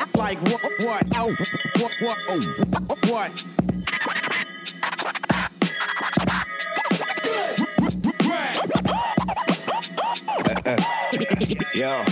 I'm 0.00 0.08
ill. 0.14 0.20
Like, 0.20 0.40
like 0.42 0.42
what, 0.42 0.62
what, 0.80 1.06
oh, 1.16 1.34
what, 1.78 1.92
what, 2.00 2.18
oh, 2.28 2.96
what? 3.08 3.44
Yo. 11.74 12.04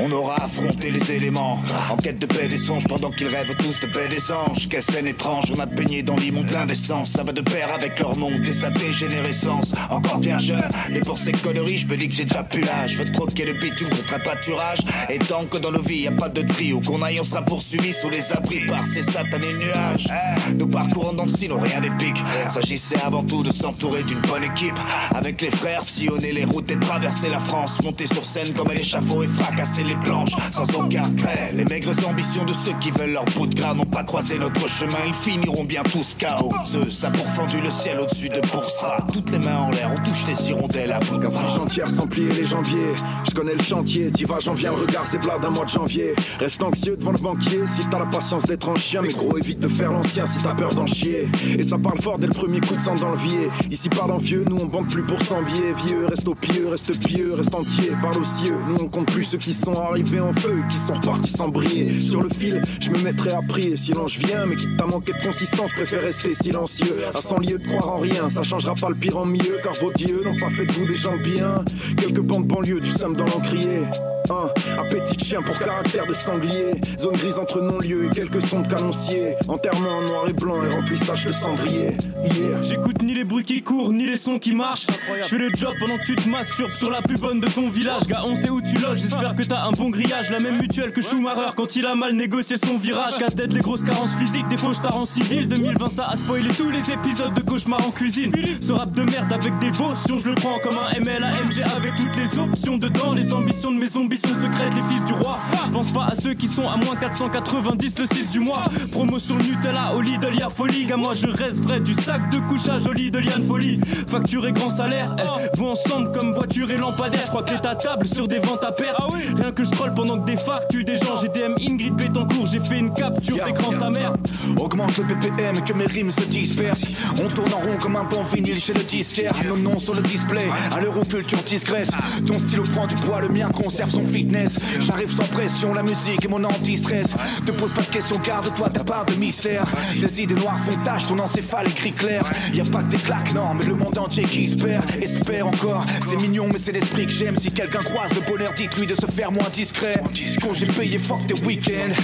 On 0.00 0.12
aura 0.12 0.44
affronté 0.44 0.90
les 0.90 1.10
éléments. 1.12 1.60
En 1.90 1.96
quête 1.96 2.18
de 2.18 2.26
paix 2.26 2.48
des 2.48 2.56
songes 2.56 2.86
pendant 2.86 3.10
qu'ils 3.10 3.28
rêvent 3.28 3.54
tous 3.56 3.80
de 3.80 3.86
paix 3.86 4.08
des 4.08 4.30
anges. 4.30 4.68
Quelle 4.68 4.82
scène 4.82 5.06
étrange, 5.06 5.52
on 5.54 5.58
a 5.58 5.66
baigné 5.66 6.02
dans 6.02 6.16
l'immonde 6.16 6.46
plein 6.46 6.66
d'essence. 6.66 7.10
Ça 7.10 7.24
va 7.24 7.32
de 7.32 7.40
pair 7.40 7.72
avec 7.74 7.98
leur 7.98 8.16
monde 8.16 8.46
et 8.46 8.52
sa 8.52 8.70
dégénérescence. 8.70 9.74
Encore 9.90 10.18
bien 10.18 10.38
jeune, 10.38 10.68
mais 10.90 11.00
pour 11.00 11.18
ces 11.18 11.32
conneries 11.32 11.78
je 11.78 11.88
me 11.88 11.96
dis 11.96 12.08
que 12.08 12.14
j'ai 12.14 12.24
déjà 12.24 12.44
plus 12.44 12.62
l'âge. 12.62 12.92
Je 12.92 13.02
veux 13.02 13.12
troquer 13.12 13.44
le 13.44 13.54
bitume 13.54 13.88
contre 13.88 14.14
un 14.14 14.18
pâturage. 14.20 14.78
Et 15.08 15.18
tant 15.18 15.44
que 15.46 15.58
dans 15.58 15.72
nos 15.72 15.82
vies 15.82 16.02
y 16.02 16.08
a 16.08 16.12
pas 16.12 16.28
de 16.28 16.42
tri 16.42 16.72
Où 16.72 16.80
qu'on 16.80 17.02
aille 17.02 17.20
on 17.20 17.24
sera 17.24 17.42
poursuivi 17.42 17.92
sous 17.92 18.10
les 18.10 18.32
abris 18.32 18.66
par 18.66 18.86
ces 18.86 19.02
satanés 19.02 19.54
nuages. 19.54 20.08
Nous 20.56 20.68
parcourons 20.68 21.12
dans 21.12 21.24
le 21.24 21.30
silo, 21.30 21.58
rien 21.58 21.80
d'épique 21.80 22.22
S'agissait 22.48 23.00
avant 23.02 23.24
tout 23.24 23.42
de 23.42 23.52
s'entourer 23.52 24.02
d'une 24.04 24.20
bonne 24.20 24.44
équipe. 24.44 24.78
Avec 25.14 25.42
les 25.42 25.50
frères, 25.50 25.84
sillonner 25.84 26.32
les 26.32 26.44
routes 26.44 26.70
et 26.70 26.78
traverser 26.78 27.28
la 27.30 27.40
France. 27.40 27.82
Monter 27.82 28.06
sur 28.06 28.24
scène 28.24 28.52
comme 28.54 28.70
à 28.70 28.74
l'échafaud 28.74 29.22
et 29.22 29.26
fracasser 29.26 29.87
les 29.88 29.96
planches 29.96 30.32
Sans 30.52 30.68
aucun 30.76 31.04
regret 31.04 31.52
Les 31.54 31.64
maigres 31.64 32.06
ambitions 32.06 32.44
de 32.44 32.52
ceux 32.52 32.74
qui 32.80 32.90
veulent 32.90 33.12
leur 33.12 33.24
bout 33.24 33.46
de 33.46 33.54
gras 33.54 33.74
N'ont 33.74 33.84
pas 33.84 34.04
croisé 34.04 34.38
notre 34.38 34.68
chemin, 34.68 34.98
ils 35.06 35.12
finiront 35.12 35.64
bien 35.64 35.82
tous 35.82 36.16
KO 36.18 36.52
Zeus 36.64 37.04
a 37.04 37.10
pourfendu 37.10 37.60
le 37.60 37.70
ciel 37.70 37.98
au-dessus 38.00 38.28
de 38.28 38.40
Boursra 38.52 38.98
Toutes 39.12 39.30
les 39.32 39.38
mains 39.38 39.56
en 39.56 39.70
l'air, 39.70 39.90
on 39.92 40.04
touche 40.04 40.24
les 40.26 40.50
hirondelles 40.50 40.92
à 40.92 41.00
bout 41.00 41.18
chantières 41.48 41.90
sans 41.90 42.06
plier 42.06 42.32
les 42.32 42.44
jambiers. 42.44 42.94
Je 43.28 43.34
connais 43.34 43.54
le 43.54 43.62
chantier, 43.62 44.10
t'y 44.10 44.24
vas, 44.24 44.40
j'en 44.40 44.54
viens, 44.54 44.70
le 44.70 44.82
regard 44.82 45.06
c'est 45.06 45.18
plat 45.18 45.38
d'un 45.38 45.50
mois 45.50 45.64
de 45.64 45.70
janvier. 45.70 46.14
Reste 46.38 46.62
anxieux 46.62 46.96
devant 46.96 47.12
le 47.12 47.18
banquier 47.18 47.60
si 47.66 47.86
t'as 47.90 47.98
la 47.98 48.06
patience 48.06 48.44
d'être 48.44 48.68
un 48.68 48.76
chien. 48.76 49.02
Mais 49.02 49.12
gros, 49.12 49.36
évite 49.36 49.60
de 49.60 49.68
faire 49.68 49.92
l'ancien 49.92 50.26
si 50.26 50.38
t'as 50.40 50.54
peur 50.54 50.74
d'en 50.74 50.86
chier. 50.86 51.28
Et 51.58 51.62
ça 51.62 51.78
parle 51.78 52.00
fort 52.00 52.18
dès 52.18 52.26
le 52.26 52.32
premier 52.32 52.60
coup 52.60 52.76
de 52.76 52.80
sang 52.80 52.96
dans 52.96 53.10
le 53.10 53.16
vier. 53.16 53.50
Ici 53.70 53.88
parle 53.88 54.12
en 54.12 54.18
vieux, 54.18 54.44
nous 54.48 54.56
on 54.56 54.66
bande 54.66 54.88
plus 54.88 55.02
pour 55.02 55.20
100 55.20 55.42
billets. 55.42 55.72
Vieux, 55.86 56.06
reste 56.06 56.28
au 56.28 56.34
pieux, 56.34 56.68
reste 56.68 56.98
pieux, 56.98 57.34
reste 57.34 57.54
entier. 57.54 57.92
Parle 58.02 58.18
aux 58.18 58.24
cieux, 58.24 58.56
nous 58.68 58.76
on 58.80 58.88
compte 58.88 59.10
plus 59.10 59.24
ceux 59.24 59.38
qui 59.38 59.52
sont 59.52 59.74
arrivés 59.82 60.20
en 60.20 60.32
feu 60.32 60.58
et 60.62 60.72
qui 60.72 60.78
sont 60.78 60.94
repartis 60.94 61.30
sans 61.30 61.48
briller. 61.48 61.92
Sur 61.92 62.22
le 62.22 62.28
fil, 62.28 62.62
je 62.80 62.90
me 62.90 62.98
mettrai 62.98 63.32
à 63.32 63.40
prier. 63.42 63.76
Silence, 63.76 64.14
je 64.14 64.26
viens, 64.26 64.46
mais 64.46 64.56
qui 64.56 64.66
t'a 64.76 64.86
manqué 64.86 65.12
de 65.12 65.24
consistance, 65.24 65.72
préfère 65.72 66.02
rester 66.02 66.34
silencieux. 66.34 66.96
À 67.14 67.20
100 67.20 67.38
lieues 67.40 67.58
de 67.58 67.66
croire 67.66 67.88
en 67.88 67.98
rien, 67.98 68.28
ça 68.28 68.42
changera 68.42 68.74
pas 68.74 68.88
le 68.88 68.94
pire 68.94 69.18
en 69.18 69.26
mieux. 69.26 69.58
Car 69.62 69.74
vos 69.74 69.92
dieux 69.92 70.22
n'ont 70.24 70.38
pas 70.38 70.50
fait 70.50 70.66
de 70.66 70.72
vous 70.72 70.86
des 70.86 70.94
gens 70.94 71.16
bien. 71.16 71.64
Quelques 71.96 72.20
bandes 72.20 72.46
banlieue, 72.46 72.80
du 72.80 72.90
sam 72.90 73.14
dans 73.14 73.26
l'encrier. 73.26 73.82
Un 74.30 74.80
appétit 74.80 75.16
de 75.16 75.24
chien 75.24 75.40
pour 75.42 75.58
caractère 75.58 76.06
de 76.06 76.12
sanglier. 76.12 76.72
Zone 76.98 77.16
grise 77.16 77.38
entre 77.38 77.60
non-lieu 77.60 78.06
et 78.06 78.14
quelques 78.14 78.42
sons 78.42 78.60
de 78.60 78.68
canoncier. 78.68 79.34
Enterrement 79.48 79.98
en 79.98 80.02
noir 80.02 80.28
et 80.28 80.32
blanc 80.32 80.62
et 80.62 80.68
remplissage 80.68 81.26
de 81.26 81.32
cendrier. 81.32 81.96
Yeah. 82.24 82.62
J'écoute 82.62 83.02
ni 83.02 83.14
les 83.14 83.24
bruits 83.24 83.44
qui 83.44 83.62
courent, 83.62 83.92
ni 83.92 84.06
les 84.06 84.16
sons 84.16 84.38
qui 84.38 84.54
marchent. 84.54 84.86
Je 85.22 85.26
fais 85.26 85.38
le 85.38 85.50
job 85.56 85.74
pendant 85.80 85.96
que 85.96 86.04
tu 86.04 86.16
te 86.16 86.28
masturbes 86.28 86.72
sur 86.72 86.90
la 86.90 87.00
plus 87.00 87.16
bonne 87.16 87.40
de 87.40 87.48
ton 87.48 87.70
village. 87.70 88.02
Gars, 88.06 88.22
on 88.24 88.34
sait 88.34 88.50
où 88.50 88.60
tu 88.60 88.76
loges, 88.78 88.98
j'espère 88.98 89.34
que 89.34 89.42
t'as 89.42 89.64
un 89.64 89.72
bon 89.72 89.88
grillage. 89.88 90.30
La 90.30 90.40
même 90.40 90.58
mutuelle 90.60 90.92
que 90.92 91.00
Schumacher 91.00 91.54
quand 91.56 91.76
il 91.76 91.86
a 91.86 91.94
mal 91.94 92.12
négocié 92.12 92.56
son 92.56 92.76
virage. 92.76 93.18
Casse 93.18 93.34
tête 93.34 93.52
les 93.52 93.60
grosses 93.60 93.82
carences 93.82 94.14
physiques, 94.14 94.48
des 94.48 94.56
fauches 94.56 94.76
en 94.92 95.04
civil. 95.04 95.48
2020, 95.48 95.88
ça 95.88 96.08
a 96.08 96.16
spoilé 96.16 96.50
tous 96.56 96.70
les 96.70 96.90
épisodes 96.90 97.32
de 97.32 97.40
cauchemar 97.40 97.86
en 97.86 97.90
cuisine. 97.90 98.32
Ce 98.60 98.72
rap 98.72 98.92
de 98.92 99.02
merde 99.02 99.32
avec 99.32 99.58
dévotion, 99.58 100.18
je 100.18 100.28
le 100.28 100.34
prends 100.34 100.58
comme 100.58 100.76
un 100.76 100.98
MLAMG 101.00 101.62
avec 101.76 101.92
toutes 101.96 102.16
les 102.16 102.38
options 102.38 102.76
dedans. 102.76 103.12
Les 103.12 103.32
ambitions 103.32 103.72
de 103.72 103.78
mes 103.78 103.96
ambitions 104.18 104.40
secrètes, 104.40 104.74
les 104.74 104.82
fils 104.94 105.04
du 105.04 105.12
roi. 105.12 105.38
Pense 105.72 105.92
pas 105.92 106.06
à 106.06 106.14
ceux 106.14 106.34
qui 106.34 106.48
sont 106.48 106.68
à 106.68 106.76
moins 106.76 106.96
490 106.96 107.98
le 107.98 108.06
6 108.06 108.30
du 108.30 108.40
mois. 108.40 108.62
Promotion 108.90 109.36
Nutella 109.36 109.94
au 109.94 110.00
Lidl, 110.00 110.34
y'a 110.34 110.48
folie. 110.48 110.86
Gars, 110.86 110.96
moi 110.96 111.12
je 111.14 111.26
reste 111.26 111.60
vrai 111.60 111.80
du 111.80 111.94
sac 111.94 112.30
de 112.30 112.38
couchage 112.40 112.86
au 112.86 112.94
y'a 112.94 113.36
une 113.36 113.46
folie. 113.46 113.80
Facture 114.08 114.46
et 114.46 114.52
grand 114.52 114.70
salaire, 114.70 115.14
eh, 115.18 115.56
vont 115.56 115.72
ensemble 115.72 116.12
comme 116.12 116.32
voiture 116.32 116.70
et 116.70 116.76
lampadaire. 116.76 117.20
Je 117.22 117.28
crois 117.28 117.42
que 117.42 117.50
t'es 117.50 117.66
à 117.66 117.74
table 117.74 118.06
sur 118.06 118.28
des 118.28 118.38
ventes 118.38 118.64
à 118.64 118.72
perte. 118.72 118.96
Rien 119.36 119.52
que 119.52 119.64
je 119.64 119.70
troll 119.70 119.92
pendant 119.94 120.18
que 120.18 120.26
des 120.26 120.36
phares 120.36 120.66
tuent 120.68 120.84
des 120.84 120.96
gens. 120.96 121.16
J'ai 121.20 121.28
DM 121.28 121.54
Ingrid 121.60 121.94
Betancourt, 121.94 122.46
j'ai 122.46 122.60
fait 122.60 122.78
une 122.78 122.92
capture 122.92 123.44
d'écran 123.44 123.70
sa 123.70 123.90
mère. 123.90 124.14
Augmente 124.56 124.96
le 124.98 125.14
BPM, 125.14 125.62
que 125.62 125.72
mes 125.72 125.86
rimes 125.86 126.10
se 126.10 126.22
dispersent. 126.22 126.86
On 127.22 127.28
tourne 127.28 127.52
en 127.52 127.58
rond 127.58 127.76
comme 127.80 127.96
un 127.96 128.04
bon 128.04 128.22
vinyle 128.22 128.58
chez 128.58 128.74
le 128.74 128.82
disquaire. 128.82 129.32
Nos 129.46 129.56
noms 129.56 129.78
sur 129.78 129.94
le 129.94 130.02
display, 130.02 130.48
à 130.72 130.80
l'euro 130.80 131.04
culture 131.04 131.42
disgrace. 131.42 131.90
Ton 132.26 132.38
stylo 132.38 132.64
prend 132.74 132.86
du 132.86 132.94
poids, 132.96 133.20
le 133.20 133.28
mien 133.28 133.48
conserve 133.50 133.90
fitness. 134.06 134.58
J'arrive 134.80 135.10
sans 135.10 135.24
pression, 135.24 135.72
la 135.74 135.82
musique 135.82 136.24
est 136.24 136.28
mon 136.28 136.42
anti-stress. 136.44 137.14
Te 137.44 137.52
pose 137.52 137.72
pas 137.72 137.82
de 137.82 137.90
questions, 137.90 138.18
garde-toi 138.24 138.70
ta 138.70 138.84
part 138.84 139.04
de 139.06 139.14
mystère. 139.14 139.66
Tes 140.00 140.22
idées 140.22 140.34
noires 140.34 140.58
font 140.58 140.76
tache, 140.82 141.06
ton 141.06 141.18
encéphale 141.18 141.68
écrit 141.68 141.92
clair. 141.92 142.24
Y 142.52 142.60
a 142.60 142.64
pas 142.64 142.82
que 142.82 142.88
des 142.88 142.98
claques, 142.98 143.32
non, 143.34 143.54
mais 143.54 143.64
le 143.64 143.74
monde 143.74 143.98
entier 143.98 144.24
qui 144.24 144.44
espère, 144.44 144.82
espère 145.00 145.46
encore. 145.46 145.84
C'est 146.02 146.16
mignon, 146.16 146.48
mais 146.52 146.58
c'est 146.58 146.72
l'esprit 146.72 147.06
que 147.06 147.12
j'aime. 147.12 147.36
Si 147.36 147.50
quelqu'un 147.50 147.82
croise 147.82 148.12
le 148.14 148.20
bonheur, 148.20 148.52
dites-lui 148.56 148.86
de 148.86 148.94
se 148.94 149.06
faire 149.06 149.30
moins 149.30 149.48
discret. 149.52 150.02
Quand 150.40 150.54
j'ai 150.54 150.66
payé, 150.66 150.98
fuck 150.98 151.26
tes 151.26 151.34
week-ends. 151.44 151.94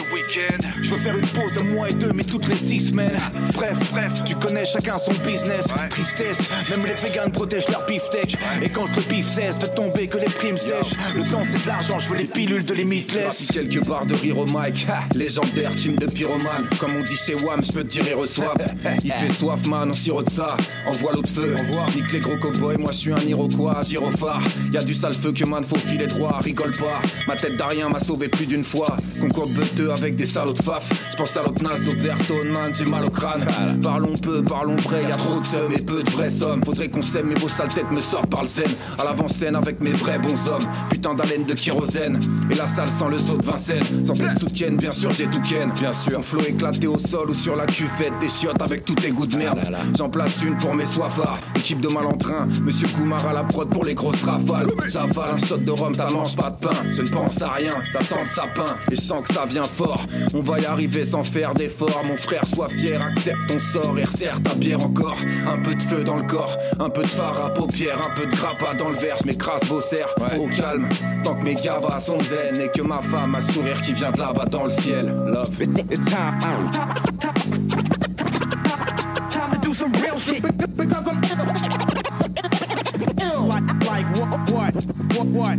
Je 0.81 0.91
veux 0.91 0.99
faire 0.99 1.17
une 1.17 1.27
pause 1.29 1.53
d'un 1.55 1.65
mois 1.65 1.91
et 1.91 1.95
deux, 1.95 2.13
mais 2.13 2.25
toutes 2.25 2.49
les 2.49 2.57
six 2.57 2.81
semaines. 2.81 3.19
Bref, 3.55 3.79
bref, 3.91 4.13
tu 4.25 4.35
connais 4.37 4.65
chacun 4.65 4.99
son 4.99 5.13
business. 5.25 5.67
Tristesse, 5.91 6.41
même 6.71 6.85
les 6.87 6.95
vegans 6.95 7.31
protègent 7.31 7.69
leur 7.69 7.85
beefsteak. 7.87 8.37
Et 8.63 8.69
quand 8.69 8.95
le 8.97 9.03
bif 9.03 9.27
cesse 9.27 9.59
de 9.59 9.67
tomber, 9.67 10.09
que 10.09 10.19
les 10.19 10.27
primes 10.27 10.59
sèchent. 10.59 10.95
Le 11.15 11.23
temps 11.31 11.43
c'est 11.51 11.63
de 11.63 11.67
l'argent, 11.67 11.84
je 11.99 12.09
veux 12.09 12.17
les 12.17 12.25
pilules 12.25 12.65
de 12.65 12.75
limitless. 12.75 13.37
Si 13.37 13.47
quelques 13.49 13.85
barres 13.85 14.07
de 14.07 14.15
rire 14.15 14.39
au 14.39 14.47
mic, 14.47 14.87
ha, 14.89 15.01
légendaire 15.15 15.75
team 15.77 15.97
de 15.97 16.07
pyromane. 16.07 16.67
Comme 16.81 16.97
on 16.97 17.03
dit 17.03 17.17
chez 17.17 17.35
Wam, 17.35 17.63
je 17.63 17.73
peux 17.73 17.85
te 17.85 17.89
dire, 17.89 18.05
ils 18.09 18.15
reçoivent. 18.15 18.57
Il 19.05 19.13
fait 19.13 19.33
soif, 19.33 19.67
man, 19.67 19.91
on 19.91 19.93
sirote 19.93 20.31
ça. 20.31 20.57
Envoie 20.87 21.13
l'autre 21.13 21.29
feu, 21.29 21.55
envoie. 21.59 21.87
Nique 21.95 22.13
les 22.13 22.21
gros 22.21 22.37
cowboys, 22.37 22.79
moi 22.79 22.91
je 22.93 22.97
suis 22.99 23.13
un 23.13 23.21
Iroquois, 23.27 23.83
gyrophare. 23.83 24.43
Y 24.73 24.77
a 24.79 24.83
du 24.83 24.95
sale 24.95 25.13
feu 25.15 25.33
que 25.33 25.45
man, 25.45 25.63
faut 25.63 25.77
filer 25.77 26.07
droit, 26.07 26.39
rigole 26.43 26.73
pas. 26.77 27.01
Ma 27.29 27.37
tête 27.37 27.57
d'Arien 27.57 27.89
m'a 27.89 27.99
sauvé 27.99 28.29
plus 28.29 28.47
d'une 28.47 28.65
fois. 28.65 28.97
Concours 29.21 29.49
de 29.49 29.55
beuteux 29.55 29.93
avec 29.93 30.17
des 30.17 30.27
salauds 30.27 30.53
de 30.53 30.63
faf. 30.63 30.91
Je 31.13 31.17
pense 31.17 31.37
à 31.37 31.43
l'autre 31.43 31.63
naze, 31.63 31.89
Oberton, 31.89 32.45
man, 32.53 32.73
j'ai 32.75 32.87
mal 32.87 33.05
au 33.05 33.11
crâne. 33.11 33.45
Parlons 33.83 34.17
peu, 34.17 34.43
parlons 34.43 34.77
vrai, 34.77 35.03
y 35.03 35.13
a 35.13 35.17
trop 35.17 35.39
de 35.39 35.45
seum 35.45 35.73
et 35.73 35.83
peu 35.83 36.03
de 36.03 36.11
vrais 36.11 36.31
sommes. 36.31 36.65
Faudrait 36.65 36.89
qu'on 36.89 37.03
s'aime, 37.03 37.27
mais 37.29 37.39
vos 37.39 37.49
sales 37.49 37.69
têtes 37.69 37.91
me 37.91 38.01
sortent 38.01 38.31
par 38.31 38.43
le 38.43 38.49
zen. 38.49 38.71
À 38.99 39.05
l'avant-scène 39.05 39.57
avec 39.57 39.81
mes 39.81 39.93
vrais 39.93 40.19
bons 40.19 40.49
hommes. 40.49 40.67
Putain 40.91 41.15
d'haleine 41.15 41.45
de 41.45 41.55
kérosène. 41.75 42.21
Et 42.51 42.55
la 42.55 42.67
salle 42.67 42.89
sans 42.89 43.09
le 43.09 43.19
saut 43.19 43.37
de 43.37 43.45
Vincennes. 43.45 44.05
Sans 44.05 44.15
pleine 44.15 44.39
soutienne, 44.39 44.77
bien 44.77 44.91
sûr, 44.91 45.11
j'ai 45.11 45.27
tout 45.27 45.41
ken. 45.41 45.71
Bien 45.73 45.93
sûr. 45.93 46.15
Ton 46.15 46.23
flow 46.23 46.43
éclaté 46.43 46.87
au 46.87 46.99
sol 46.99 47.31
ou 47.31 47.35
sur 47.35 47.57
la 47.57 47.67
cuvette. 47.67 48.13
Des 48.21 48.29
chiottes 48.29 48.63
avec 48.63 48.85
tous 48.85 48.95
tes 48.95 49.11
goûts 49.11 49.27
de 49.27 49.37
merde. 49.37 49.61
J'en 49.97 50.09
place 50.09 50.43
une 50.43 50.57
pour 50.57 50.75
mes 50.75 50.85
soifards. 50.85 51.39
Équipe 51.57 51.81
de 51.81 51.89
malandrins. 51.89 52.47
Monsieur 52.63 52.89
Koumar 52.89 53.27
à 53.27 53.33
la 53.33 53.43
prod 53.43 53.69
pour 53.69 53.85
les 53.85 53.95
grosses 53.95 54.23
rafales. 54.25 54.69
J'avale 54.87 55.35
un 55.35 55.37
shot 55.37 55.59
de 55.59 55.71
rhum, 55.71 55.95
ça 55.95 56.09
mange 56.11 56.37
pas 56.37 56.51
de 56.51 56.57
pain. 56.57 56.77
Je 56.93 57.03
ne 57.03 57.09
pense 57.09 57.41
à 57.43 57.51
rien, 57.51 57.75
ça 57.93 58.01
sent 58.01 58.21
le 58.21 58.29
sapin. 58.29 58.77
Et 58.91 58.97
je 58.97 59.01
sens 59.01 59.23
que 59.27 59.35
ça 59.35 59.45
vient 59.47 59.65
fort. 59.65 60.07
On 60.33 60.41
va 60.41 60.61
y 60.61 60.67
arriver 60.67 61.05
sans 61.05 61.25
faire 61.25 61.55
d'efforts. 61.55 62.03
Mon 62.07 62.17
frère, 62.17 62.47
sois 62.47 62.69
fier, 62.69 63.01
accepte 63.03 63.39
ton 63.49 63.59
sort 63.59 63.99
et 63.99 64.05
resserre 64.05 64.43
ta 64.43 64.55
bière 64.55 64.83
encore. 64.83 65.17
Un 65.47 65.59
peu 65.59 65.75
de 65.75 65.83
feu 65.83 66.05
dans 66.05 66.17
le 66.17 66.25
corps, 66.25 66.57
un 66.79 66.91
peu 66.91 67.03
de 67.03 67.09
phare 67.09 67.47
à 67.47 67.55
paupières, 67.55 67.99
un 67.99 68.15
peu 68.21 68.27
de 68.27 68.37
grappa 68.37 68.75
dans 68.75 68.89
le 68.89 68.97
verre. 68.97 69.17
Je 69.21 69.27
m'écrase 69.27 69.65
vos 69.65 69.81
serres 69.81 70.15
au 70.39 70.49
calme. 70.49 70.89
Tant 71.23 71.35
que 71.35 71.45
mes 71.45 71.55
gavas 71.65 72.01
sont 72.01 72.21
zen 72.21 72.61
et 72.61 72.69
que 72.69 72.83
ma 72.83 73.01
femme 73.01 73.35
a 73.37 73.41
sourire 73.41 73.81
qui 73.81 73.95
vient 73.95 74.11
de 74.11 74.19
là-bas 74.19 74.45
dans 74.45 74.65
le 74.65 74.71
ciel. 74.71 75.07
Love. 75.07 75.59
It's, 75.63 75.79
it's 75.91 76.05
time. 76.11 76.39
Time 79.31 79.53
to 79.53 79.59
do 79.63 79.73
some 79.73 79.93
real 79.93 80.17
shit 80.19 80.43
because 80.77 81.09
I'm 81.09 81.23
ill. 83.23 83.47
Like, 83.47 83.65
like 83.87 84.07
what? 84.15 84.51
What? 84.51 84.75
What? 85.15 85.27
What? 85.27 85.59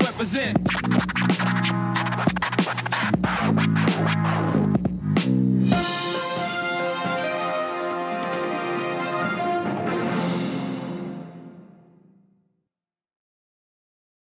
Represent. 0.00 0.87